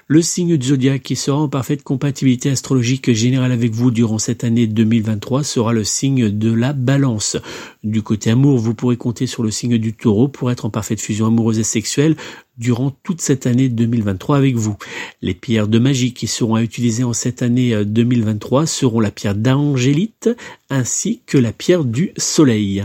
Le 0.08 0.22
signe 0.22 0.56
du 0.56 0.68
zodiaque 0.68 1.02
qui 1.02 1.16
sera 1.16 1.38
en 1.38 1.48
parfaite 1.48 1.82
compatibilité 1.82 2.50
astrologique 2.50 3.12
générale 3.12 3.52
avec 3.52 3.72
vous 3.72 3.90
durant 3.90 4.18
cette 4.18 4.44
année 4.44 4.66
2023 4.66 5.44
sera 5.44 5.72
le 5.72 5.84
signe 5.84 6.30
de 6.30 6.52
la 6.52 6.72
balance. 6.72 7.36
Du 7.84 8.02
côté 8.02 8.30
amour, 8.30 8.58
vous 8.58 8.74
pourrez 8.74 8.96
compter 8.96 9.26
sur 9.26 9.42
le 9.42 9.50
signe 9.50 9.78
du 9.78 9.92
taureau 9.92 10.28
pour 10.28 10.50
être 10.50 10.64
en 10.64 10.70
parfaite 10.70 11.00
fusion 11.00 11.26
amoureuse 11.26 11.58
et 11.58 11.64
sexuelle 11.64 12.16
durant 12.58 12.90
toute 13.02 13.20
cette 13.20 13.46
année 13.46 13.68
2023 13.68 14.36
avec 14.36 14.56
vous. 14.56 14.76
Les 15.22 15.34
pierres 15.34 15.68
de 15.68 15.78
magie 15.78 16.12
qui 16.12 16.26
seront 16.26 16.56
à 16.56 16.62
utiliser 16.62 17.04
en 17.04 17.12
cette 17.12 17.42
année 17.42 17.84
2023 17.84 18.66
seront 18.66 19.00
la 19.00 19.10
pierre 19.10 19.34
d'angélite 19.34 20.28
ainsi 20.68 21.22
que 21.26 21.38
la 21.38 21.52
pierre 21.52 21.84
du 21.84 22.12
soleil. 22.16 22.84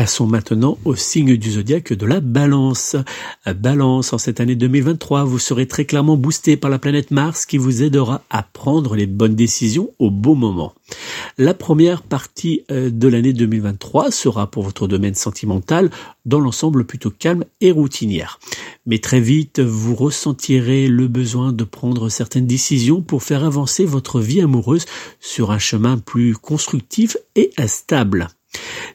Passons 0.00 0.26
maintenant 0.26 0.78
au 0.86 0.94
signe 0.94 1.36
du 1.36 1.50
zodiaque 1.50 1.92
de 1.92 2.06
la 2.06 2.20
balance. 2.20 2.96
Balance, 3.44 4.14
en 4.14 4.16
cette 4.16 4.40
année 4.40 4.54
2023, 4.54 5.24
vous 5.24 5.38
serez 5.38 5.68
très 5.68 5.84
clairement 5.84 6.16
boosté 6.16 6.56
par 6.56 6.70
la 6.70 6.78
planète 6.78 7.10
Mars 7.10 7.44
qui 7.44 7.58
vous 7.58 7.82
aidera 7.82 8.22
à 8.30 8.42
prendre 8.42 8.96
les 8.96 9.06
bonnes 9.06 9.34
décisions 9.34 9.90
au 9.98 10.10
bon 10.10 10.36
moment. 10.36 10.72
La 11.36 11.52
première 11.52 12.00
partie 12.02 12.62
euh, 12.70 12.88
de 12.88 13.08
l'année 13.08 13.34
2023 13.34 14.10
sera 14.10 14.50
pour 14.50 14.62
votre 14.62 14.88
domaine 14.88 15.14
sentimental 15.14 15.90
dans 16.24 16.40
l'ensemble 16.40 16.86
plutôt 16.86 17.10
calme 17.10 17.44
et 17.60 17.70
routinière. 17.70 18.40
Mais 18.86 19.00
très 19.00 19.20
vite, 19.20 19.60
vous 19.60 19.94
ressentirez 19.94 20.88
le 20.88 21.08
besoin 21.08 21.52
de 21.52 21.64
prendre 21.64 22.08
certaines 22.08 22.46
décisions 22.46 23.02
pour 23.02 23.22
faire 23.22 23.44
avancer 23.44 23.84
votre 23.84 24.18
vie 24.18 24.40
amoureuse 24.40 24.86
sur 25.20 25.50
un 25.50 25.58
chemin 25.58 25.98
plus 25.98 26.34
constructif 26.38 27.18
et 27.36 27.50
stable. 27.66 28.30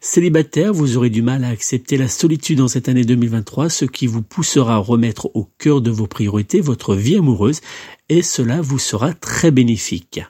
Célibataire, 0.01 0.73
vous 0.73 0.97
aurez 0.97 1.09
du 1.09 1.21
mal 1.21 1.43
à 1.43 1.49
accepter 1.49 1.97
la 1.97 2.07
solitude 2.07 2.61
en 2.61 2.67
cette 2.67 2.89
année 2.89 3.05
2023, 3.05 3.69
ce 3.69 3.85
qui 3.85 4.07
vous 4.07 4.21
poussera 4.21 4.75
à 4.75 4.77
remettre 4.77 5.31
au 5.33 5.49
cœur 5.57 5.81
de 5.81 5.91
vos 5.91 6.07
priorités 6.07 6.61
votre 6.61 6.95
vie 6.95 7.15
amoureuse 7.15 7.61
et 8.09 8.21
cela 8.21 8.61
vous 8.61 8.79
sera 8.79 9.13
très 9.13 9.51
bénéfique. 9.51 10.21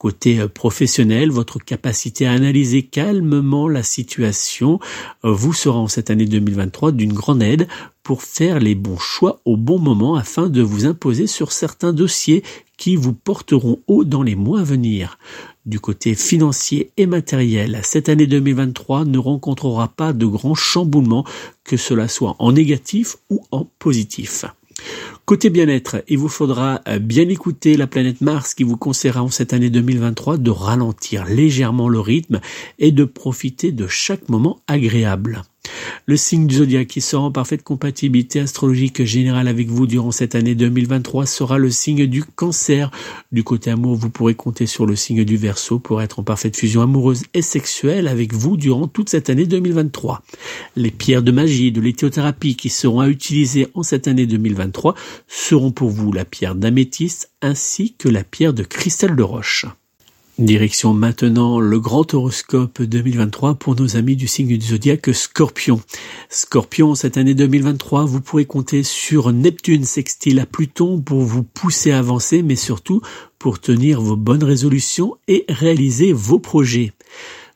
Côté 0.00 0.40
euh, 0.40 0.48
professionnel, 0.48 1.30
votre 1.30 1.58
capacité 1.58 2.26
à 2.26 2.32
analyser 2.32 2.84
calmement 2.84 3.68
la 3.68 3.82
situation 3.82 4.80
euh, 5.26 5.30
vous 5.30 5.52
sera 5.52 5.78
en 5.78 5.88
cette 5.88 6.08
année 6.08 6.24
2023 6.24 6.92
d'une 6.92 7.12
grande 7.12 7.42
aide 7.42 7.68
pour 8.02 8.22
faire 8.22 8.60
les 8.60 8.74
bons 8.74 8.96
choix 8.96 9.42
au 9.44 9.58
bon 9.58 9.78
moment 9.78 10.14
afin 10.14 10.48
de 10.48 10.62
vous 10.62 10.86
imposer 10.86 11.26
sur 11.26 11.52
certains 11.52 11.92
dossiers 11.92 12.42
qui 12.78 12.96
vous 12.96 13.12
porteront 13.12 13.80
haut 13.88 14.04
dans 14.04 14.22
les 14.22 14.36
mois 14.36 14.60
à 14.60 14.64
venir. 14.64 15.18
Du 15.66 15.78
côté 15.78 16.14
financier 16.14 16.90
et 16.96 17.04
matériel, 17.04 17.80
cette 17.82 18.08
année 18.08 18.26
2023 18.26 19.04
ne 19.04 19.18
rencontrera 19.18 19.88
pas 19.88 20.14
de 20.14 20.24
grands 20.24 20.54
chamboulements, 20.54 21.26
que 21.64 21.76
cela 21.76 22.08
soit 22.08 22.34
en 22.38 22.52
négatif 22.52 23.16
ou 23.28 23.44
en 23.50 23.66
positif. 23.78 24.46
Côté 25.26 25.50
bien-être, 25.50 26.02
il 26.08 26.16
vous 26.16 26.28
faudra 26.28 26.80
euh, 26.88 26.98
bien 26.98 27.28
écouter 27.28 27.76
la 27.76 27.86
planète 27.86 28.22
Mars 28.22 28.54
qui 28.54 28.64
vous 28.64 28.78
conseillera 28.78 29.22
en 29.22 29.28
cette 29.28 29.52
année 29.52 29.70
2023 29.70 30.38
de 30.38 30.50
ralentir 30.50 31.26
légèrement 31.26 31.88
le 31.88 32.00
rythme 32.00 32.40
et 32.78 32.90
de 32.90 33.04
profiter 33.04 33.70
de 33.70 33.86
chaque 33.86 34.28
moment 34.28 34.60
agréable. 34.66 35.42
Le 36.06 36.16
signe 36.16 36.46
du 36.46 36.56
zodiaque 36.56 36.88
qui 36.88 37.00
sera 37.00 37.22
en 37.22 37.30
parfaite 37.30 37.62
compatibilité 37.62 38.40
astrologique 38.40 39.04
générale 39.04 39.48
avec 39.48 39.68
vous 39.68 39.86
durant 39.86 40.10
cette 40.10 40.34
année 40.34 40.54
2023 40.54 41.26
sera 41.26 41.58
le 41.58 41.70
signe 41.70 42.06
du 42.06 42.24
cancer. 42.24 42.90
Du 43.30 43.44
côté 43.44 43.70
amour, 43.70 43.96
vous 43.96 44.10
pourrez 44.10 44.34
compter 44.34 44.66
sur 44.66 44.86
le 44.86 44.96
signe 44.96 45.24
du 45.24 45.36
verso 45.36 45.78
pour 45.78 46.02
être 46.02 46.18
en 46.18 46.22
parfaite 46.22 46.56
fusion 46.56 46.82
amoureuse 46.82 47.24
et 47.34 47.42
sexuelle 47.42 48.08
avec 48.08 48.32
vous 48.32 48.56
durant 48.56 48.88
toute 48.88 49.08
cette 49.08 49.30
année 49.30 49.46
2023. 49.46 50.22
Les 50.76 50.90
pierres 50.90 51.22
de 51.22 51.32
magie 51.32 51.72
de 51.72 51.80
lithothérapie 51.80 52.56
qui 52.56 52.70
seront 52.70 53.00
à 53.00 53.08
utiliser 53.08 53.68
en 53.74 53.82
cette 53.82 54.08
année 54.08 54.26
2023 54.26 54.94
seront 55.28 55.70
pour 55.70 55.90
vous 55.90 56.12
la 56.12 56.24
pierre 56.24 56.54
d'améthyste 56.54 57.30
ainsi 57.42 57.94
que 57.98 58.08
la 58.08 58.24
pierre 58.24 58.54
de 58.54 58.62
cristal 58.62 59.14
de 59.14 59.22
roche. 59.22 59.66
Direction 60.40 60.94
maintenant 60.94 61.60
le 61.60 61.78
grand 61.80 62.14
horoscope 62.14 62.80
2023 62.80 63.56
pour 63.56 63.76
nos 63.76 63.98
amis 63.98 64.16
du 64.16 64.26
signe 64.26 64.56
du 64.56 64.66
zodiaque 64.68 65.14
Scorpion. 65.14 65.82
Scorpion, 66.30 66.94
cette 66.94 67.18
année 67.18 67.34
2023, 67.34 68.06
vous 68.06 68.22
pourrez 68.22 68.46
compter 68.46 68.82
sur 68.82 69.34
Neptune 69.34 69.84
sextile 69.84 70.40
à 70.40 70.46
Pluton 70.46 70.98
pour 70.98 71.20
vous 71.20 71.42
pousser 71.42 71.92
à 71.92 71.98
avancer, 71.98 72.42
mais 72.42 72.56
surtout 72.56 73.02
pour 73.38 73.60
tenir 73.60 74.00
vos 74.00 74.16
bonnes 74.16 74.42
résolutions 74.42 75.14
et 75.28 75.44
réaliser 75.50 76.14
vos 76.14 76.38
projets. 76.38 76.94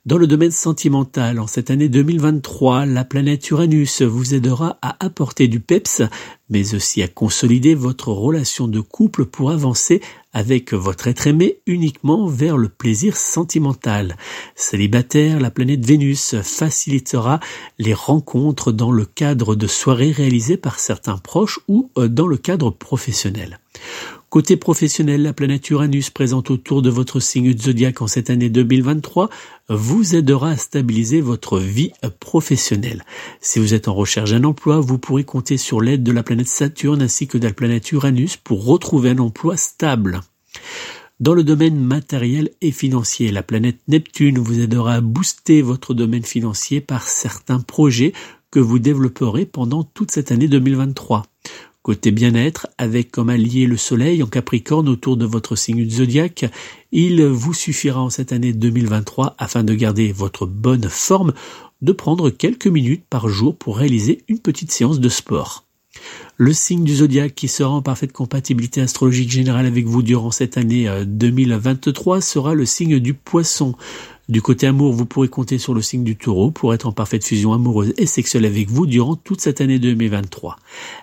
Dans 0.07 0.19
le 0.19 0.27
domaine 0.27 0.51
sentimental, 0.51 1.41
en 1.41 1.47
cette 1.47 1.71
année 1.71 1.89
2023, 1.89 2.85
la 2.85 3.07
planète 3.07 3.49
Uranus 3.49 4.03
vous 4.03 4.35
aidera 4.35 4.77
à 4.83 5.03
apporter 5.03 5.49
du 5.49 5.61
peps, 5.61 6.03
mais 6.51 6.75
aussi 6.75 7.03
à 7.03 7.09
consolider 7.09 7.75
votre 7.75 8.09
relation 8.09 8.69
de 8.69 8.81
couple 8.81 9.25
pour 9.25 9.51
avancer 9.51 10.03
avec 10.35 10.75
votre 10.75 11.09
être 11.09 11.27
aimé 11.27 11.61
uniquement 11.65 12.27
vers 12.27 12.59
le 12.59 12.69
plaisir 12.69 13.17
sentimental. 13.17 14.19
Célibataire, 14.55 15.41
la 15.41 15.51
planète 15.51 15.87
Vénus 15.87 16.35
facilitera 16.43 17.41
les 17.79 17.95
rencontres 17.95 18.73
dans 18.73 18.93
le 18.93 19.07
cadre 19.07 19.55
de 19.55 19.67
soirées 19.67 20.13
réalisées 20.13 20.59
par 20.59 20.81
certains 20.81 21.17
proches 21.17 21.61
ou 21.67 21.91
euh, 21.97 22.09
dans 22.09 22.27
le 22.27 22.37
cadre 22.37 22.69
professionnel. 22.69 23.59
Côté 24.35 24.57
professionnel, 24.57 25.23
la 25.23 25.33
planète 25.33 25.71
Uranus 25.71 26.11
présente 26.11 26.51
autour 26.51 26.83
de 26.83 26.91
votre 26.91 27.21
signe 27.21 27.57
zodiaque 27.57 28.03
en 28.03 28.09
cette 28.09 28.31
année 28.31 28.51
2023 28.51 29.31
vous 29.69 30.17
aidera 30.17 30.51
à 30.51 30.57
stabiliser 30.57 31.21
votre 31.21 31.61
vie 31.61 31.93
professionnelle. 32.19 33.05
Si 33.41 33.61
vous 33.61 33.75
êtes 33.75 33.87
en 33.87 33.95
recherche 33.95 34.33
d'un 34.33 34.43
emploi, 34.43 34.81
vous 34.81 34.99
pourrez 34.99 35.23
compter 35.23 35.57
sur 35.57 35.81
l'aide 35.81 36.03
de 36.03 36.11
la 36.11 36.25
planète 36.25 36.49
Saturne 36.49 37.03
ainsi 37.03 37.29
que 37.29 37.39
de 37.39 37.47
la 37.47 37.55
planète 37.55 37.93
Uranus 37.93 38.37
pour 38.37 38.65
retrouver 38.65 39.11
un 39.11 39.19
emploi 39.19 39.57
stable. 39.57 40.21
Dans 41.21 41.35
le 41.35 41.45
domaine 41.45 41.79
matériel 41.79 42.51
et 42.61 42.73
financier, 42.73 43.31
la 43.31 43.45
planète 43.45 43.79
Neptune 43.87 44.41
vous 44.41 44.59
aidera 44.59 44.95
à 44.95 45.01
booster 45.01 45.63
votre 45.63 45.95
domaine 45.95 46.25
financier 46.25 46.81
par 46.81 47.07
certains 47.07 47.61
projets 47.61 48.13
que 48.51 48.59
vous 48.59 48.81
développerez 48.81 49.47
pendant 49.47 49.85
toute 49.85 50.11
cette 50.11 50.33
année 50.33 50.49
2023. 50.49 51.23
Côté 51.85 52.13
bien-être, 52.13 52.67
avec 52.79 53.11
comme 53.11 53.29
allié 53.29 53.67
le 53.67 53.77
soleil 53.77 54.23
en 54.23 54.27
capricorne 54.27 54.89
autour 54.89 55.19
de 55.19 55.27
votre 55.27 55.55
signe 55.55 55.87
zodiaque, 55.87 56.47
il 56.93 57.23
vous 57.27 57.53
suffira 57.53 58.01
en 58.01 58.09
cette 58.09 58.33
année 58.33 58.55
2023 58.55 59.35
afin 59.37 59.63
de 59.65 59.75
garder 59.75 60.11
votre 60.11 60.47
bonne 60.47 60.89
forme 60.89 61.35
de 61.83 61.93
prendre 61.93 62.31
quelques 62.31 62.69
minutes 62.69 63.05
par 63.11 63.29
jour 63.29 63.55
pour 63.55 63.77
réaliser 63.77 64.23
une 64.29 64.39
petite 64.39 64.73
séance 64.73 64.99
de 64.99 65.11
sport. 65.11 65.67
Le 66.39 66.55
signe 66.55 66.85
du 66.85 66.97
zodiaque 66.97 67.35
qui 67.35 67.49
sera 67.49 67.71
en 67.71 67.83
parfaite 67.83 68.15
compatibilité 68.15 68.81
astrologique 68.81 69.31
générale 69.31 69.67
avec 69.67 69.85
vous 69.85 70.03
durant 70.03 70.31
cette 70.31 70.57
année 70.57 70.89
2023 71.05 72.17
euh, 72.17 72.21
sera 72.23 72.55
le 72.55 72.65
signe 72.65 72.99
du 72.99 73.13
poisson. 73.13 73.75
Du 74.29 74.41
côté 74.41 74.67
amour, 74.67 74.95
vous 74.95 75.05
pourrez 75.05 75.29
compter 75.29 75.59
sur 75.59 75.75
le 75.75 75.83
signe 75.83 76.03
du 76.03 76.17
taureau 76.17 76.51
pour 76.51 76.73
être 76.73 76.87
en 76.87 76.93
parfaite 76.93 77.25
fusion 77.25 77.53
amoureuse 77.53 77.93
et 77.99 78.07
sexuelle 78.07 78.47
avec 78.47 78.71
vous 78.71 78.87
durant 78.87 79.17
toute 79.17 79.43
cette 79.43 79.61
année 79.61 79.79
2023. 79.79 80.57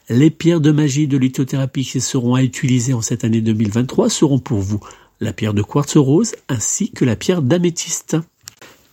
Les 0.09 0.31
pierres 0.31 0.59
de 0.59 0.71
magie 0.71 1.07
de 1.07 1.17
lithothérapie 1.17 1.85
qui 1.85 2.01
seront 2.01 2.33
à 2.33 2.41
utiliser 2.41 2.93
en 2.93 3.01
cette 3.01 3.23
année 3.23 3.41
2023 3.41 4.09
seront 4.09 4.39
pour 4.39 4.59
vous 4.59 4.79
la 5.19 5.33
pierre 5.33 5.53
de 5.53 5.61
quartz 5.61 5.97
rose 5.97 6.33
ainsi 6.49 6.89
que 6.91 7.05
la 7.05 7.15
pierre 7.15 7.43
d'améthyste. 7.43 8.17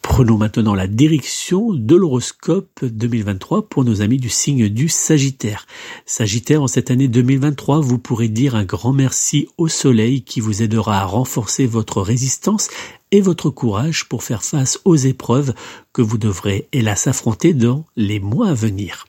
Prenons 0.09 0.39
maintenant 0.39 0.75
la 0.75 0.89
direction 0.89 1.73
de 1.73 1.95
l'horoscope 1.95 2.83
2023 2.83 3.69
pour 3.69 3.85
nos 3.85 4.01
amis 4.01 4.17
du 4.17 4.31
signe 4.31 4.69
du 4.69 4.89
Sagittaire. 4.89 5.67
Sagittaire, 6.07 6.63
en 6.63 6.67
cette 6.67 6.91
année 6.91 7.09
2023, 7.09 7.81
vous 7.81 7.99
pourrez 7.99 8.29
dire 8.29 8.57
un 8.57 8.65
grand 8.65 8.95
merci 8.95 9.49
au 9.59 9.69
soleil 9.69 10.23
qui 10.23 10.41
vous 10.41 10.63
aidera 10.63 11.03
à 11.03 11.05
renforcer 11.05 11.67
votre 11.67 12.01
résistance 12.01 12.69
et 13.13 13.21
votre 13.21 13.51
courage 13.51 14.09
pour 14.09 14.25
faire 14.25 14.43
face 14.43 14.81
aux 14.87 14.97
épreuves 14.97 15.53
que 15.93 16.03
vous 16.03 16.19
devrez 16.19 16.69
hélas 16.73 17.07
affronter 17.07 17.53
dans 17.53 17.85
les 17.95 18.19
mois 18.19 18.49
à 18.49 18.55
venir. 18.55 19.08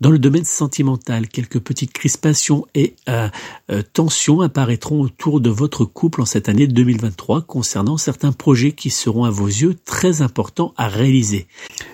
Dans 0.00 0.12
le 0.12 0.20
domaine 0.20 0.44
sentimental, 0.44 1.26
quelques 1.26 1.58
petites 1.58 1.92
crispations 1.92 2.66
et 2.76 2.94
euh, 3.08 3.28
euh, 3.72 3.82
tensions 3.92 4.42
apparaîtront 4.42 5.00
autour 5.00 5.40
de 5.40 5.50
votre 5.50 5.84
couple 5.84 6.20
en 6.20 6.24
cette 6.24 6.48
année 6.48 6.68
2023 6.68 7.42
concernant 7.42 7.96
certains 7.96 8.30
projets 8.30 8.70
qui 8.70 8.90
seront 8.90 9.24
à 9.24 9.30
vos 9.30 9.48
yeux 9.48 9.74
très 9.84 10.22
importants 10.22 10.72
à 10.76 10.86
réaliser. 10.86 11.48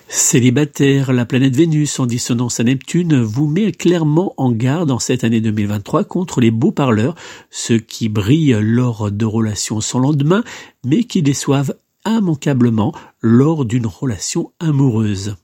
Célibataire, 0.07 1.13
la 1.13 1.25
planète 1.25 1.55
Vénus 1.55 1.99
en 1.99 2.05
dissonance 2.05 2.59
à 2.59 2.63
Neptune 2.63 3.23
vous 3.23 3.47
met 3.47 3.71
clairement 3.71 4.35
en 4.37 4.51
garde 4.51 4.91
en 4.91 4.99
cette 4.99 5.23
année 5.23 5.41
2023 5.41 6.03
contre 6.03 6.41
les 6.41 6.51
beaux 6.51 6.71
parleurs, 6.71 7.15
ceux 7.49 7.79
qui 7.79 8.07
brillent 8.07 8.59
lors 8.61 9.09
de 9.09 9.25
relations 9.25 9.81
sans 9.81 9.97
lendemain, 9.97 10.43
mais 10.85 11.05
qui 11.05 11.23
déçoivent 11.23 11.73
immanquablement 12.05 12.93
lors 13.21 13.65
d'une 13.65 13.87
relation 13.87 14.51
amoureuse. 14.59 15.37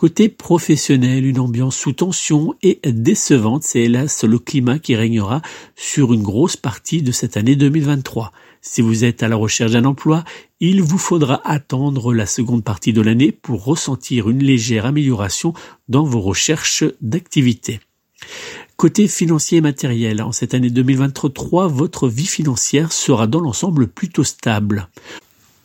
Côté 0.00 0.30
professionnel, 0.30 1.26
une 1.26 1.38
ambiance 1.38 1.76
sous 1.76 1.92
tension 1.92 2.54
et 2.62 2.80
décevante, 2.86 3.64
c'est 3.64 3.80
hélas 3.80 4.24
le 4.24 4.38
climat 4.38 4.78
qui 4.78 4.96
régnera 4.96 5.42
sur 5.76 6.14
une 6.14 6.22
grosse 6.22 6.56
partie 6.56 7.02
de 7.02 7.12
cette 7.12 7.36
année 7.36 7.54
2023. 7.54 8.32
Si 8.62 8.80
vous 8.80 9.04
êtes 9.04 9.22
à 9.22 9.28
la 9.28 9.36
recherche 9.36 9.72
d'un 9.72 9.84
emploi, 9.84 10.24
il 10.58 10.80
vous 10.80 10.96
faudra 10.96 11.42
attendre 11.44 12.14
la 12.14 12.24
seconde 12.24 12.64
partie 12.64 12.94
de 12.94 13.02
l'année 13.02 13.30
pour 13.30 13.62
ressentir 13.62 14.30
une 14.30 14.42
légère 14.42 14.86
amélioration 14.86 15.52
dans 15.90 16.04
vos 16.04 16.22
recherches 16.22 16.84
d'activité. 17.02 17.80
Côté 18.78 19.06
financier 19.06 19.58
et 19.58 19.60
matériel, 19.60 20.22
en 20.22 20.32
cette 20.32 20.54
année 20.54 20.70
2023, 20.70 21.68
votre 21.68 22.08
vie 22.08 22.24
financière 22.24 22.90
sera 22.90 23.26
dans 23.26 23.40
l'ensemble 23.40 23.86
plutôt 23.86 24.24
stable. 24.24 24.88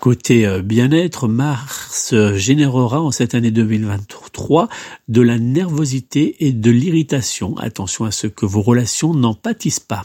Côté 0.06 0.46
euh, 0.46 0.62
bien-être, 0.62 1.28
Mars 1.28 2.14
générera 2.36 3.02
en 3.02 3.10
cette 3.10 3.34
année 3.34 3.50
2023 3.50 4.70
de 5.08 5.22
la 5.24 5.40
nervosité 5.40 6.46
et 6.46 6.52
de 6.52 6.70
l'irritation. 6.70 7.58
Attention 7.58 8.06
à 8.06 8.12
ce 8.12 8.28
que 8.28 8.46
vos 8.46 8.62
relations 8.62 9.16
n'en 9.16 9.34
pâtissent 9.34 9.80
pas. 9.80 10.04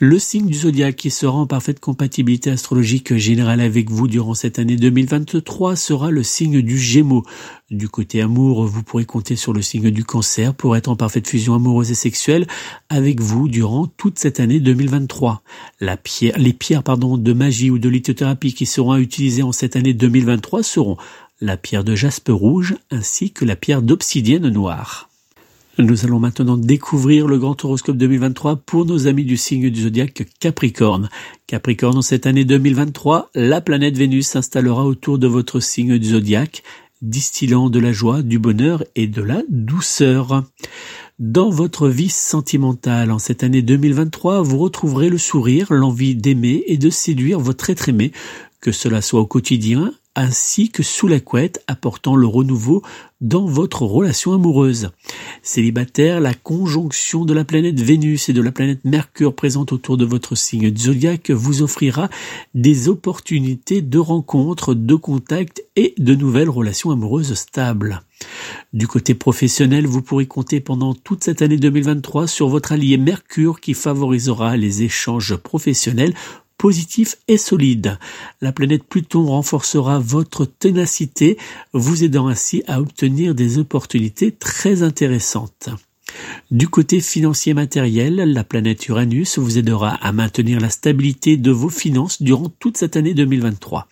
Le 0.00 0.18
signe 0.18 0.46
du 0.46 0.58
zodiaque 0.58 0.96
qui 0.96 1.10
sera 1.10 1.36
en 1.36 1.46
parfaite 1.46 1.80
compatibilité 1.80 2.50
astrologique 2.50 3.16
générale 3.16 3.60
avec 3.60 3.90
vous 3.90 4.06
durant 4.08 4.34
cette 4.34 4.58
année 4.58 4.76
2023 4.76 5.76
sera 5.76 6.10
le 6.10 6.22
signe 6.22 6.62
du 6.62 6.78
Gémeaux. 6.78 7.24
Du 7.70 7.88
côté 7.88 8.22
amour, 8.22 8.64
vous 8.64 8.82
pourrez 8.82 9.04
compter 9.04 9.36
sur 9.36 9.52
le 9.52 9.60
signe 9.60 9.90
du 9.90 10.04
Cancer 10.04 10.54
pour 10.54 10.76
être 10.76 10.88
en 10.88 10.96
parfaite 10.96 11.28
fusion 11.28 11.54
amoureuse 11.54 11.90
et 11.90 11.94
sexuelle 11.94 12.46
avec 12.88 13.20
vous 13.20 13.48
durant 13.48 13.86
toute 13.86 14.18
cette 14.18 14.40
année 14.40 14.60
2023. 14.60 15.42
La 15.80 15.96
pierre, 15.96 16.38
les 16.38 16.52
pierres 16.52 16.82
de 16.82 17.32
magie 17.32 17.70
ou 17.70 17.78
de 17.78 17.88
lithothérapie 17.88 18.54
qui 18.54 18.66
seront 18.66 18.96
utilisées 18.96 19.42
en 19.42 19.52
cette 19.52 19.76
année 19.76 19.94
2023 19.94 20.62
seront 20.62 20.96
la 21.40 21.56
pierre 21.56 21.84
de 21.84 21.94
jaspe 21.94 22.30
rouge 22.30 22.76
ainsi 22.90 23.30
que 23.30 23.44
la 23.44 23.56
pierre 23.56 23.82
d'obsidienne 23.82 24.48
noire. 24.48 25.07
Nous 25.80 26.04
allons 26.04 26.18
maintenant 26.18 26.56
découvrir 26.56 27.28
le 27.28 27.38
grand 27.38 27.64
horoscope 27.64 27.96
2023 27.96 28.56
pour 28.56 28.84
nos 28.84 29.06
amis 29.06 29.24
du 29.24 29.36
signe 29.36 29.70
du 29.70 29.82
zodiaque 29.82 30.26
Capricorne. 30.40 31.08
Capricorne, 31.46 31.98
en 31.98 32.02
cette 32.02 32.26
année 32.26 32.44
2023, 32.44 33.30
la 33.36 33.60
planète 33.60 33.96
Vénus 33.96 34.26
s'installera 34.26 34.84
autour 34.84 35.18
de 35.18 35.28
votre 35.28 35.60
signe 35.60 35.96
du 35.98 36.08
zodiaque, 36.08 36.64
distillant 37.00 37.70
de 37.70 37.78
la 37.78 37.92
joie, 37.92 38.22
du 38.22 38.40
bonheur 38.40 38.82
et 38.96 39.06
de 39.06 39.22
la 39.22 39.42
douceur. 39.48 40.42
Dans 41.20 41.50
votre 41.50 41.88
vie 41.88 42.08
sentimentale, 42.08 43.12
en 43.12 43.20
cette 43.20 43.44
année 43.44 43.62
2023, 43.62 44.42
vous 44.42 44.58
retrouverez 44.58 45.08
le 45.08 45.18
sourire, 45.18 45.72
l'envie 45.72 46.16
d'aimer 46.16 46.64
et 46.66 46.76
de 46.76 46.90
séduire 46.90 47.38
votre 47.38 47.70
être 47.70 47.88
aimé, 47.88 48.10
que 48.60 48.72
cela 48.72 49.00
soit 49.00 49.20
au 49.20 49.26
quotidien, 49.26 49.92
ainsi 50.18 50.68
que 50.70 50.82
sous 50.82 51.06
la 51.06 51.20
couette, 51.20 51.62
apportant 51.68 52.16
le 52.16 52.26
renouveau 52.26 52.82
dans 53.20 53.46
votre 53.46 53.82
relation 53.82 54.32
amoureuse. 54.32 54.90
Célibataire, 55.42 56.20
la 56.20 56.34
conjonction 56.34 57.24
de 57.24 57.32
la 57.32 57.44
planète 57.44 57.80
Vénus 57.80 58.28
et 58.28 58.32
de 58.32 58.42
la 58.42 58.50
planète 58.50 58.84
Mercure 58.84 59.32
présente 59.32 59.72
autour 59.72 59.96
de 59.96 60.04
votre 60.04 60.34
signe 60.34 60.76
zodiaque 60.76 61.30
vous 61.30 61.62
offrira 61.62 62.10
des 62.52 62.88
opportunités 62.88 63.80
de 63.80 63.98
rencontres, 63.98 64.74
de 64.74 64.96
contacts 64.96 65.62
et 65.76 65.94
de 65.98 66.16
nouvelles 66.16 66.50
relations 66.50 66.90
amoureuses 66.90 67.34
stables. 67.34 68.02
Du 68.72 68.88
côté 68.88 69.14
professionnel, 69.14 69.86
vous 69.86 70.02
pourrez 70.02 70.26
compter 70.26 70.58
pendant 70.58 70.94
toute 70.94 71.22
cette 71.22 71.42
année 71.42 71.58
2023 71.58 72.26
sur 72.26 72.48
votre 72.48 72.72
allié 72.72 72.98
Mercure 72.98 73.60
qui 73.60 73.74
favorisera 73.74 74.56
les 74.56 74.82
échanges 74.82 75.36
professionnels 75.36 76.14
positif 76.58 77.16
et 77.28 77.38
solide. 77.38 77.98
La 78.42 78.52
planète 78.52 78.82
Pluton 78.82 79.24
renforcera 79.26 79.98
votre 79.98 80.44
ténacité, 80.44 81.38
vous 81.72 82.04
aidant 82.04 82.28
ainsi 82.28 82.62
à 82.66 82.80
obtenir 82.80 83.34
des 83.34 83.58
opportunités 83.58 84.32
très 84.32 84.82
intéressantes. 84.82 85.70
Du 86.50 86.68
côté 86.68 87.00
financier 87.00 87.54
matériel, 87.54 88.16
la 88.16 88.44
planète 88.44 88.88
Uranus 88.88 89.38
vous 89.38 89.58
aidera 89.58 89.90
à 89.90 90.12
maintenir 90.12 90.60
la 90.60 90.70
stabilité 90.70 91.36
de 91.36 91.50
vos 91.50 91.68
finances 91.68 92.22
durant 92.22 92.48
toute 92.58 92.76
cette 92.76 92.96
année 92.96 93.14
2023. 93.14 93.88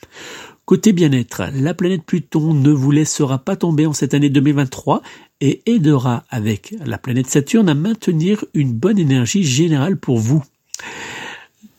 Côté 0.65 0.93
bien-être, 0.93 1.45
la 1.55 1.75
planète 1.75 2.03
Pluton 2.03 2.53
ne 2.53 2.71
vous 2.71 2.91
laissera 2.91 3.39
pas 3.39 3.55
tomber 3.55 3.87
en 3.87 3.93
cette 3.93 4.15
année 4.15 4.31
2023 4.31 5.01
et 5.41 5.63
aidera 5.67 6.25
avec 6.29 6.75
la 6.85 6.99
planète 6.99 7.29
Saturne 7.29 7.69
à 7.69 7.75
maintenir 7.75 8.45
une 8.53 8.73
bonne 8.73 8.99
énergie 8.99 9.45
générale 9.45 9.97
pour 9.97 10.19
vous. 10.19 10.43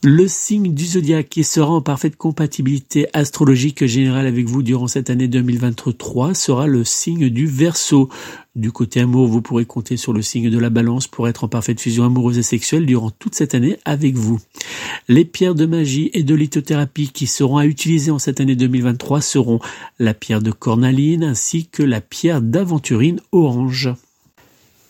Le 0.10 0.30
signe 0.30 0.74
du 0.74 0.86
zodiaque 0.86 1.28
qui 1.28 1.44
sera 1.44 1.70
en 1.70 1.82
parfaite 1.82 2.16
compatibilité 2.16 3.08
astrologique 3.12 3.86
générale 3.88 4.26
avec 4.26 4.46
vous 4.46 4.64
durant 4.64 4.88
cette 4.88 5.10
année 5.10 5.28
2023 5.28 6.34
sera 6.34 6.66
le 6.66 6.86
signe 6.86 7.28
du 7.28 7.46
Verseau. 7.46 8.08
Du 8.56 8.72
côté 8.72 9.02
amour, 9.02 9.28
vous 9.28 9.42
pourrez 9.42 9.66
compter 9.66 9.98
sur 9.98 10.14
le 10.14 10.22
signe 10.22 10.50
de 10.50 10.58
la 10.58 10.70
balance 10.70 11.08
pour 11.08 11.28
être 11.28 11.44
en 11.44 11.50
parfaite 11.50 11.82
fusion 11.82 12.06
amoureuse 12.06 12.38
et 12.38 12.44
sexuelle 12.44 12.86
durant 12.86 13.10
toute 13.10 13.36
cette 13.36 13.54
année 13.54 13.80
avec 13.84 14.16
vous. 14.16 14.40
Les 15.10 15.26
pierres 15.26 15.56
de 15.56 15.66
magie 15.66 16.10
et 16.14 16.24
de 16.24 16.36
lithothérapie 16.36 17.10
qui 17.10 17.28
seront 17.28 17.58
à 17.58 17.66
utiliser 17.66 18.10
en 18.10 18.18
cette 18.18 18.40
année 18.40 18.56
2023 18.56 19.20
seront 19.20 19.60
la 20.00 20.14
pierre 20.14 20.42
de 20.42 20.52
cornaline 20.52 21.26
ainsi 21.26 21.68
que 21.68 21.84
la 21.84 22.00
pierre 22.00 22.42
d'aventurine 22.42 23.20
orange. 23.34 23.94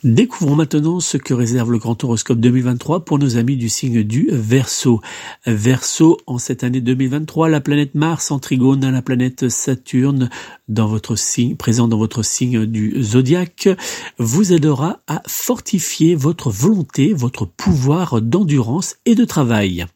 Découvrons 0.08 0.56
maintenant 0.56 1.02
ce 1.02 1.17
que 1.17 1.34
réserve 1.34 1.70
le 1.70 1.80
grand 1.80 2.02
horoscope 2.02 2.39
2023 2.39 3.04
pour 3.04 3.20
nos 3.20 3.36
amis 3.36 3.58
du 3.58 3.67
signe 3.67 4.04
du 4.04 4.30
Verseau. 4.32 5.02
Verseau, 5.46 6.17
en 6.28 6.38
cette 6.38 6.63
année 6.63 6.80
2023, 6.80 7.50
la 7.50 7.60
planète 7.60 7.93
Mars 7.93 8.32
en 8.32 8.39
trigone 8.39 8.86
à 8.86 8.91
la 8.91 9.02
planète 9.02 9.50
Saturne 9.50 10.30
dans 10.70 10.88
votre 10.88 11.17
signe, 11.17 11.58
présent 11.58 11.89
dans 11.89 11.98
votre 11.98 12.24
signe 12.24 12.65
du 12.65 13.04
zodiaque, 13.04 13.67
vous 14.17 14.54
aidera 14.54 15.02
à 15.08 15.22
fortifier 15.28 16.15
votre 16.15 16.52
volonté, 16.52 17.12
votre 17.12 17.46
pouvoir 17.46 18.22
d'endurance 18.22 18.96
et 19.06 19.13
de 19.13 19.26
travail. 19.26 19.88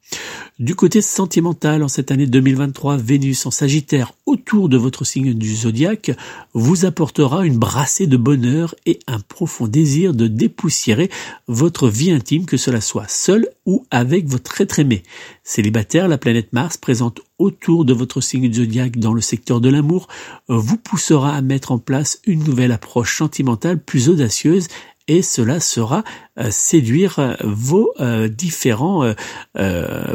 Du 0.61 0.75
côté 0.75 1.01
sentimental, 1.01 1.81
en 1.81 1.87
cette 1.87 2.11
année 2.11 2.27
2023, 2.27 2.95
Vénus 2.97 3.47
en 3.47 3.49
Sagittaire 3.51 4.13
autour 4.27 4.69
de 4.69 4.77
votre 4.77 5.03
signe 5.05 5.33
du 5.33 5.55
zodiaque 5.55 6.11
vous 6.53 6.85
apportera 6.85 7.47
une 7.47 7.57
brassée 7.57 8.05
de 8.05 8.15
bonheur 8.15 8.75
et 8.85 8.99
un 9.07 9.19
profond 9.21 9.65
désir 9.65 10.13
de 10.13 10.27
dépoussiérer 10.27 11.09
votre 11.47 11.89
vie 11.89 12.11
intime, 12.11 12.45
que 12.45 12.57
cela 12.57 12.79
soit 12.79 13.09
seul 13.09 13.47
ou 13.65 13.87
avec 13.89 14.27
votre 14.27 14.61
être 14.61 14.77
aimé. 14.77 15.01
Célibataire, 15.43 16.07
la 16.07 16.19
planète 16.19 16.53
Mars 16.53 16.77
présente 16.77 17.21
autour 17.39 17.83
de 17.83 17.93
votre 17.93 18.21
signe 18.21 18.47
du 18.47 18.59
zodiaque 18.59 18.99
dans 18.99 19.15
le 19.15 19.21
secteur 19.21 19.61
de 19.61 19.69
l'amour 19.69 20.07
vous 20.47 20.77
poussera 20.77 21.35
à 21.35 21.41
mettre 21.41 21.71
en 21.71 21.79
place 21.79 22.19
une 22.27 22.43
nouvelle 22.43 22.71
approche 22.71 23.17
sentimentale 23.17 23.79
plus 23.79 24.09
audacieuse 24.09 24.67
et 25.07 25.21
cela 25.21 25.59
sera 25.59 26.03
euh, 26.37 26.49
séduire 26.51 27.19
euh, 27.19 27.33
vos 27.43 27.91
euh, 27.99 28.27
différents 28.27 29.13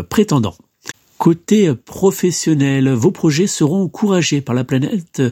prétendants. 0.08 0.56
Côté 1.18 1.74
professionnel, 1.74 2.90
vos 2.90 3.10
projets 3.10 3.46
seront 3.46 3.84
encouragés 3.84 4.42
par 4.42 4.54
la 4.54 4.64
planète 4.64 5.22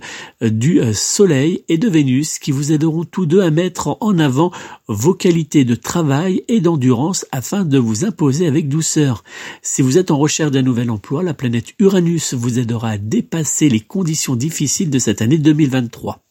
du 0.41 0.81
Soleil 0.95 1.63
et 1.69 1.77
de 1.77 1.89
Vénus 1.89 2.39
qui 2.39 2.53
vous 2.53 2.73
aideront 2.73 3.05
tous 3.05 3.27
deux 3.27 3.43
à 3.43 3.51
mettre 3.51 3.99
en 4.01 4.19
avant 4.19 4.51
vos 4.89 5.13
qualités 5.13 5.65
de 5.65 5.75
travail 5.75 6.43
et 6.49 6.61
d'endurance 6.61 7.27
afin 7.33 7.65
de 7.65 7.79
vous 7.79 8.07
imposer 8.07 8.47
avec 8.47 8.69
douceur. 8.69 9.25
Si 9.61 9.83
vous 9.83 9.99
êtes 9.99 10.11
en 10.11 10.19
recherche 10.19 10.53
d'un 10.53 10.63
nouvel 10.63 10.91
emploi, 10.91 11.23
la 11.23 11.35
planète 11.35 11.75
Uranus 11.79 12.33
vous 12.33 12.59
aidera 12.59 12.91
à 12.91 12.99
dépasser 12.99 13.69
les 13.69 13.81
conditions 13.81 14.37
difficiles 14.37 14.91
de 14.91 14.99
cette 14.99 15.21
année 15.21 15.39
2023. 15.39 16.25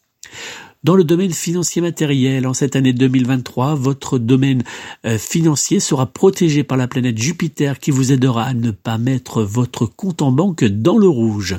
Dans 0.84 0.98
le 0.98 1.06
domaine 1.06 1.32
financier 1.32 1.82
matériel, 1.82 2.46
en 2.46 2.54
cette 2.54 2.76
année 2.76 2.91
2023, 2.91 3.76
votre 3.76 4.19
domaine 4.19 4.63
euh, 5.06 5.17
financier 5.17 5.80
sera 5.80 6.08
protégé 6.08 6.65
par 6.65 6.78
la 6.78 6.89
planète 6.89 7.17
Jupiter 7.17 7.80
qui 7.80 7.89
vous 7.89 8.12
aidera 8.12 8.43
à 8.43 8.54
ne 8.54 8.72
pas 8.72 8.98
mettre 8.98 9.43
votre 9.43 9.86
compte 9.86 10.22
en 10.22 10.34
banque 10.34 10.65
dans 10.65 10.98
le 10.98 11.08
rouge. 11.08 11.56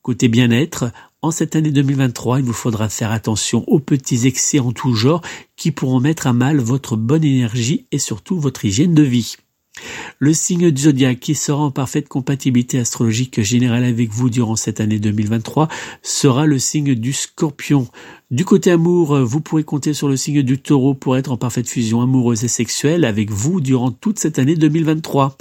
Côté 0.00 0.28
bien-être, 0.28 0.86
en 1.20 1.30
cette 1.30 1.56
année 1.56 1.72
2023, 1.72 2.38
il 2.38 2.46
vous 2.46 2.54
faudra 2.54 2.88
faire 2.88 3.10
attention 3.10 3.64
aux 3.66 3.80
petits 3.80 4.26
excès 4.26 4.60
en 4.60 4.72
tout 4.72 4.94
genre 4.94 5.20
qui 5.56 5.70
pourront 5.70 6.00
mettre 6.00 6.26
à 6.26 6.32
mal 6.32 6.58
votre 6.58 6.96
bonne 6.96 7.24
énergie 7.24 7.84
et 7.92 7.98
surtout 7.98 8.40
votre 8.40 8.64
hygiène 8.64 8.94
de 8.94 9.02
vie. 9.02 9.36
Le 10.18 10.32
signe 10.32 10.70
du 10.70 10.82
zodiaque 10.82 11.20
qui 11.20 11.34
sera 11.34 11.62
en 11.62 11.70
parfaite 11.70 12.08
compatibilité 12.08 12.78
astrologique 12.78 13.42
générale 13.42 13.84
avec 13.84 14.10
vous 14.10 14.30
durant 14.30 14.54
cette 14.54 14.80
année 14.80 15.00
2023 15.00 15.68
sera 16.02 16.46
le 16.46 16.58
signe 16.58 16.94
du 16.94 17.12
scorpion. 17.12 17.88
Du 18.34 18.44
côté 18.44 18.72
amour, 18.72 19.16
vous 19.20 19.40
pourrez 19.40 19.62
compter 19.62 19.94
sur 19.94 20.08
le 20.08 20.16
signe 20.16 20.42
du 20.42 20.58
taureau 20.58 20.94
pour 20.94 21.16
être 21.16 21.30
en 21.30 21.36
parfaite 21.36 21.68
fusion 21.68 22.02
amoureuse 22.02 22.42
et 22.42 22.48
sexuelle 22.48 23.04
avec 23.04 23.30
vous 23.30 23.60
durant 23.60 23.92
toute 23.92 24.18
cette 24.18 24.40
année 24.40 24.56
2023. 24.56 25.38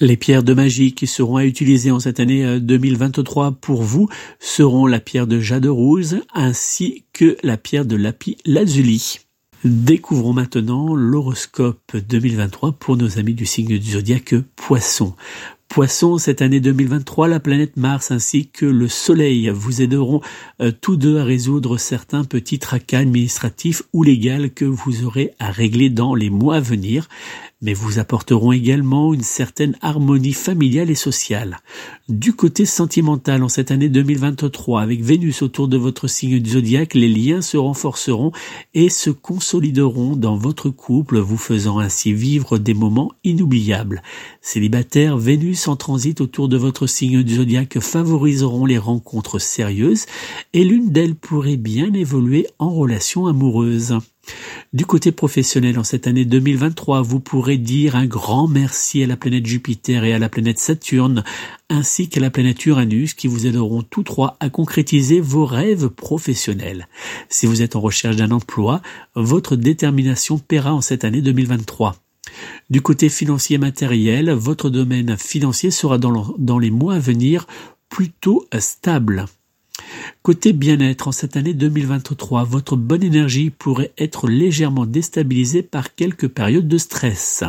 Les 0.00 0.16
pierres 0.16 0.42
de 0.42 0.54
magie 0.54 0.94
qui 0.94 1.06
seront 1.06 1.36
à 1.36 1.44
utiliser 1.44 1.90
en 1.90 2.00
cette 2.00 2.20
année 2.20 2.58
2023 2.58 3.52
pour 3.60 3.82
vous 3.82 4.08
seront 4.40 4.86
la 4.86 4.98
pierre 4.98 5.26
de 5.26 5.40
jade 5.40 5.66
rouge 5.66 6.16
ainsi 6.32 7.04
que 7.12 7.36
la 7.42 7.58
pierre 7.58 7.84
de 7.84 7.96
lapis 7.96 8.38
lazuli. 8.46 9.18
Découvrons 9.64 10.32
maintenant 10.32 10.94
l'horoscope 10.94 11.94
2023 11.94 12.72
pour 12.72 12.96
nos 12.96 13.18
amis 13.18 13.34
du 13.34 13.44
signe 13.44 13.78
du 13.78 13.90
zodiaque 13.90 14.36
Poisson. 14.56 15.14
Poisson, 15.72 16.18
cette 16.18 16.42
année 16.42 16.60
2023, 16.60 17.28
la 17.28 17.40
planète 17.40 17.78
Mars 17.78 18.10
ainsi 18.10 18.46
que 18.46 18.66
le 18.66 18.88
Soleil 18.88 19.48
vous 19.48 19.80
aideront 19.80 20.20
euh, 20.60 20.70
tous 20.70 20.96
deux 20.96 21.18
à 21.18 21.24
résoudre 21.24 21.78
certains 21.78 22.24
petits 22.24 22.58
tracas 22.58 22.98
administratifs 22.98 23.82
ou 23.94 24.02
légaux 24.02 24.50
que 24.54 24.66
vous 24.66 25.06
aurez 25.06 25.32
à 25.38 25.50
régler 25.50 25.88
dans 25.88 26.14
les 26.14 26.28
mois 26.28 26.56
à 26.56 26.60
venir. 26.60 27.08
mais 27.62 27.72
vous 27.74 28.00
apporteront 28.00 28.50
également 28.50 29.14
une 29.14 29.22
certaine 29.22 29.76
harmonie 29.80 30.32
familiale 30.32 30.90
et 30.90 30.96
sociale. 30.96 31.60
Du 32.08 32.34
côté 32.34 32.66
sentimental, 32.66 33.42
en 33.44 33.48
cette 33.48 33.70
année 33.70 33.88
2023, 33.88 34.82
avec 34.82 35.00
Vénus 35.00 35.42
autour 35.42 35.68
de 35.68 35.76
votre 35.76 36.08
signe 36.08 36.40
du 36.40 36.50
zodiaque, 36.50 36.94
les 36.94 37.08
liens 37.08 37.40
se 37.40 37.56
renforceront 37.56 38.32
et 38.74 38.88
se 38.88 39.10
consolideront 39.10 40.16
dans 40.16 40.36
votre 40.36 40.70
couple, 40.70 41.20
vous 41.20 41.36
faisant 41.36 41.78
ainsi 41.78 42.12
vivre 42.12 42.58
des 42.58 42.74
moments 42.74 43.12
inoubliables. 43.22 44.02
Célibataire, 44.40 45.16
Vénus 45.16 45.61
en 45.68 45.76
transit 45.76 46.20
autour 46.20 46.48
de 46.48 46.56
votre 46.56 46.86
signe 46.86 47.22
du 47.22 47.36
zodiaque 47.36 47.80
favoriseront 47.80 48.66
les 48.66 48.78
rencontres 48.78 49.38
sérieuses 49.38 50.06
et 50.52 50.64
l'une 50.64 50.90
d'elles 50.90 51.14
pourrait 51.14 51.56
bien 51.56 51.92
évoluer 51.92 52.46
en 52.58 52.70
relation 52.70 53.26
amoureuse. 53.26 53.98
Du 54.72 54.86
côté 54.86 55.12
professionnel, 55.12 55.78
en 55.78 55.84
cette 55.84 56.06
année 56.06 56.24
2023, 56.24 57.02
vous 57.02 57.20
pourrez 57.20 57.58
dire 57.58 57.96
un 57.96 58.06
grand 58.06 58.48
merci 58.48 59.02
à 59.02 59.06
la 59.06 59.16
planète 59.16 59.44
Jupiter 59.44 60.04
et 60.04 60.14
à 60.14 60.18
la 60.18 60.28
planète 60.28 60.58
Saturne, 60.58 61.24
ainsi 61.68 62.08
qu'à 62.08 62.20
la 62.20 62.30
planète 62.30 62.64
Uranus, 62.64 63.14
qui 63.14 63.26
vous 63.26 63.46
aideront 63.46 63.82
tous 63.82 64.04
trois 64.04 64.36
à 64.40 64.48
concrétiser 64.48 65.20
vos 65.20 65.44
rêves 65.44 65.88
professionnels. 65.88 66.88
Si 67.28 67.46
vous 67.46 67.62
êtes 67.62 67.76
en 67.76 67.80
recherche 67.80 68.16
d'un 68.16 68.30
emploi, 68.30 68.80
votre 69.14 69.56
détermination 69.56 70.38
paiera 70.38 70.72
en 70.72 70.80
cette 70.80 71.04
année 71.04 71.20
2023. 71.20 71.96
Du 72.70 72.80
côté 72.80 73.08
financier 73.08 73.58
matériel, 73.58 74.30
votre 74.30 74.70
domaine 74.70 75.16
financier 75.16 75.70
sera 75.70 75.98
dans, 75.98 76.58
les 76.58 76.70
mois 76.70 76.94
à 76.94 76.98
venir 76.98 77.46
plutôt 77.88 78.46
stable. 78.58 79.26
Côté 80.22 80.52
bien-être, 80.52 81.08
en 81.08 81.12
cette 81.12 81.36
année 81.36 81.54
2023, 81.54 82.44
votre 82.44 82.76
bonne 82.76 83.02
énergie 83.02 83.50
pourrait 83.50 83.92
être 83.98 84.28
légèrement 84.28 84.86
déstabilisée 84.86 85.62
par 85.62 85.94
quelques 85.94 86.28
périodes 86.28 86.68
de 86.68 86.78
stress. 86.78 87.44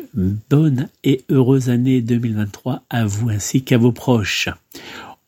bonne 0.49 0.87
et 1.03 1.25
heureuse 1.29 1.69
année 1.69 2.01
2023 2.01 2.83
à 2.89 3.05
vous 3.05 3.29
ainsi 3.29 3.63
qu'à 3.63 3.77
vos 3.77 3.91
proches. 3.91 4.47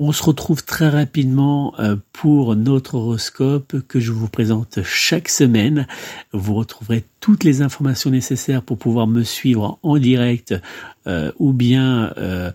On 0.06 0.12
se 0.12 0.22
retrouve 0.22 0.66
très 0.66 0.90
rapidement 0.90 1.76
euh, 1.80 1.96
pour 2.12 2.58
notre 2.58 2.96
horoscope 2.96 3.78
que 3.88 4.02
je 4.02 4.12
vous 4.12 4.28
présente 4.28 4.80
chaque 4.84 5.30
semaine. 5.30 5.88
Vous 6.34 6.56
retrouverez 6.56 7.06
toutes 7.22 7.46
les 7.46 7.62
informations 7.62 8.10
nécessaires 8.10 8.64
pour 8.64 8.78
pouvoir 8.78 9.08
me 9.08 9.24
suivre 9.24 9.80
en 9.82 9.98
direct 9.98 10.56
euh, 11.08 11.32
ou 11.40 11.54
bien 11.54 12.12
euh, 12.18 12.52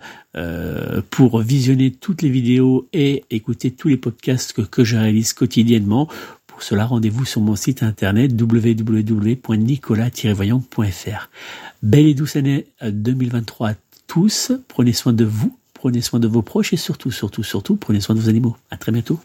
pour 1.09 1.39
visionner 1.39 1.89
toutes 1.89 2.21
les 2.21 2.29
vidéos 2.29 2.87
et 2.93 3.25
écouter 3.31 3.71
tous 3.71 3.87
les 3.87 3.97
podcasts 3.97 4.67
que, 4.67 4.83
je 4.83 4.97
réalise 4.97 5.33
quotidiennement. 5.33 6.07
Pour 6.45 6.61
cela, 6.61 6.85
rendez-vous 6.85 7.25
sur 7.25 7.41
mon 7.41 7.55
site 7.55 7.81
internet 7.81 8.31
www.nicolas-voyant.fr. 8.39 11.29
Belle 11.81 12.05
et 12.05 12.13
douce 12.13 12.35
année 12.35 12.67
2023 12.83 13.69
à 13.69 13.73
tous. 14.05 14.51
Prenez 14.67 14.93
soin 14.93 15.13
de 15.13 15.25
vous 15.25 15.58
Prenez 15.79 16.01
soin 16.01 16.19
de 16.19 16.27
vos 16.27 16.41
proches 16.41 16.73
et 16.73 16.77
surtout, 16.77 17.09
surtout, 17.09 17.41
surtout, 17.41 17.77
prenez 17.77 18.01
soin 18.01 18.13
de 18.13 18.19
vos 18.19 18.27
animaux. 18.27 18.57
À 18.69 18.75
très 18.75 18.91
bientôt. 18.91 19.17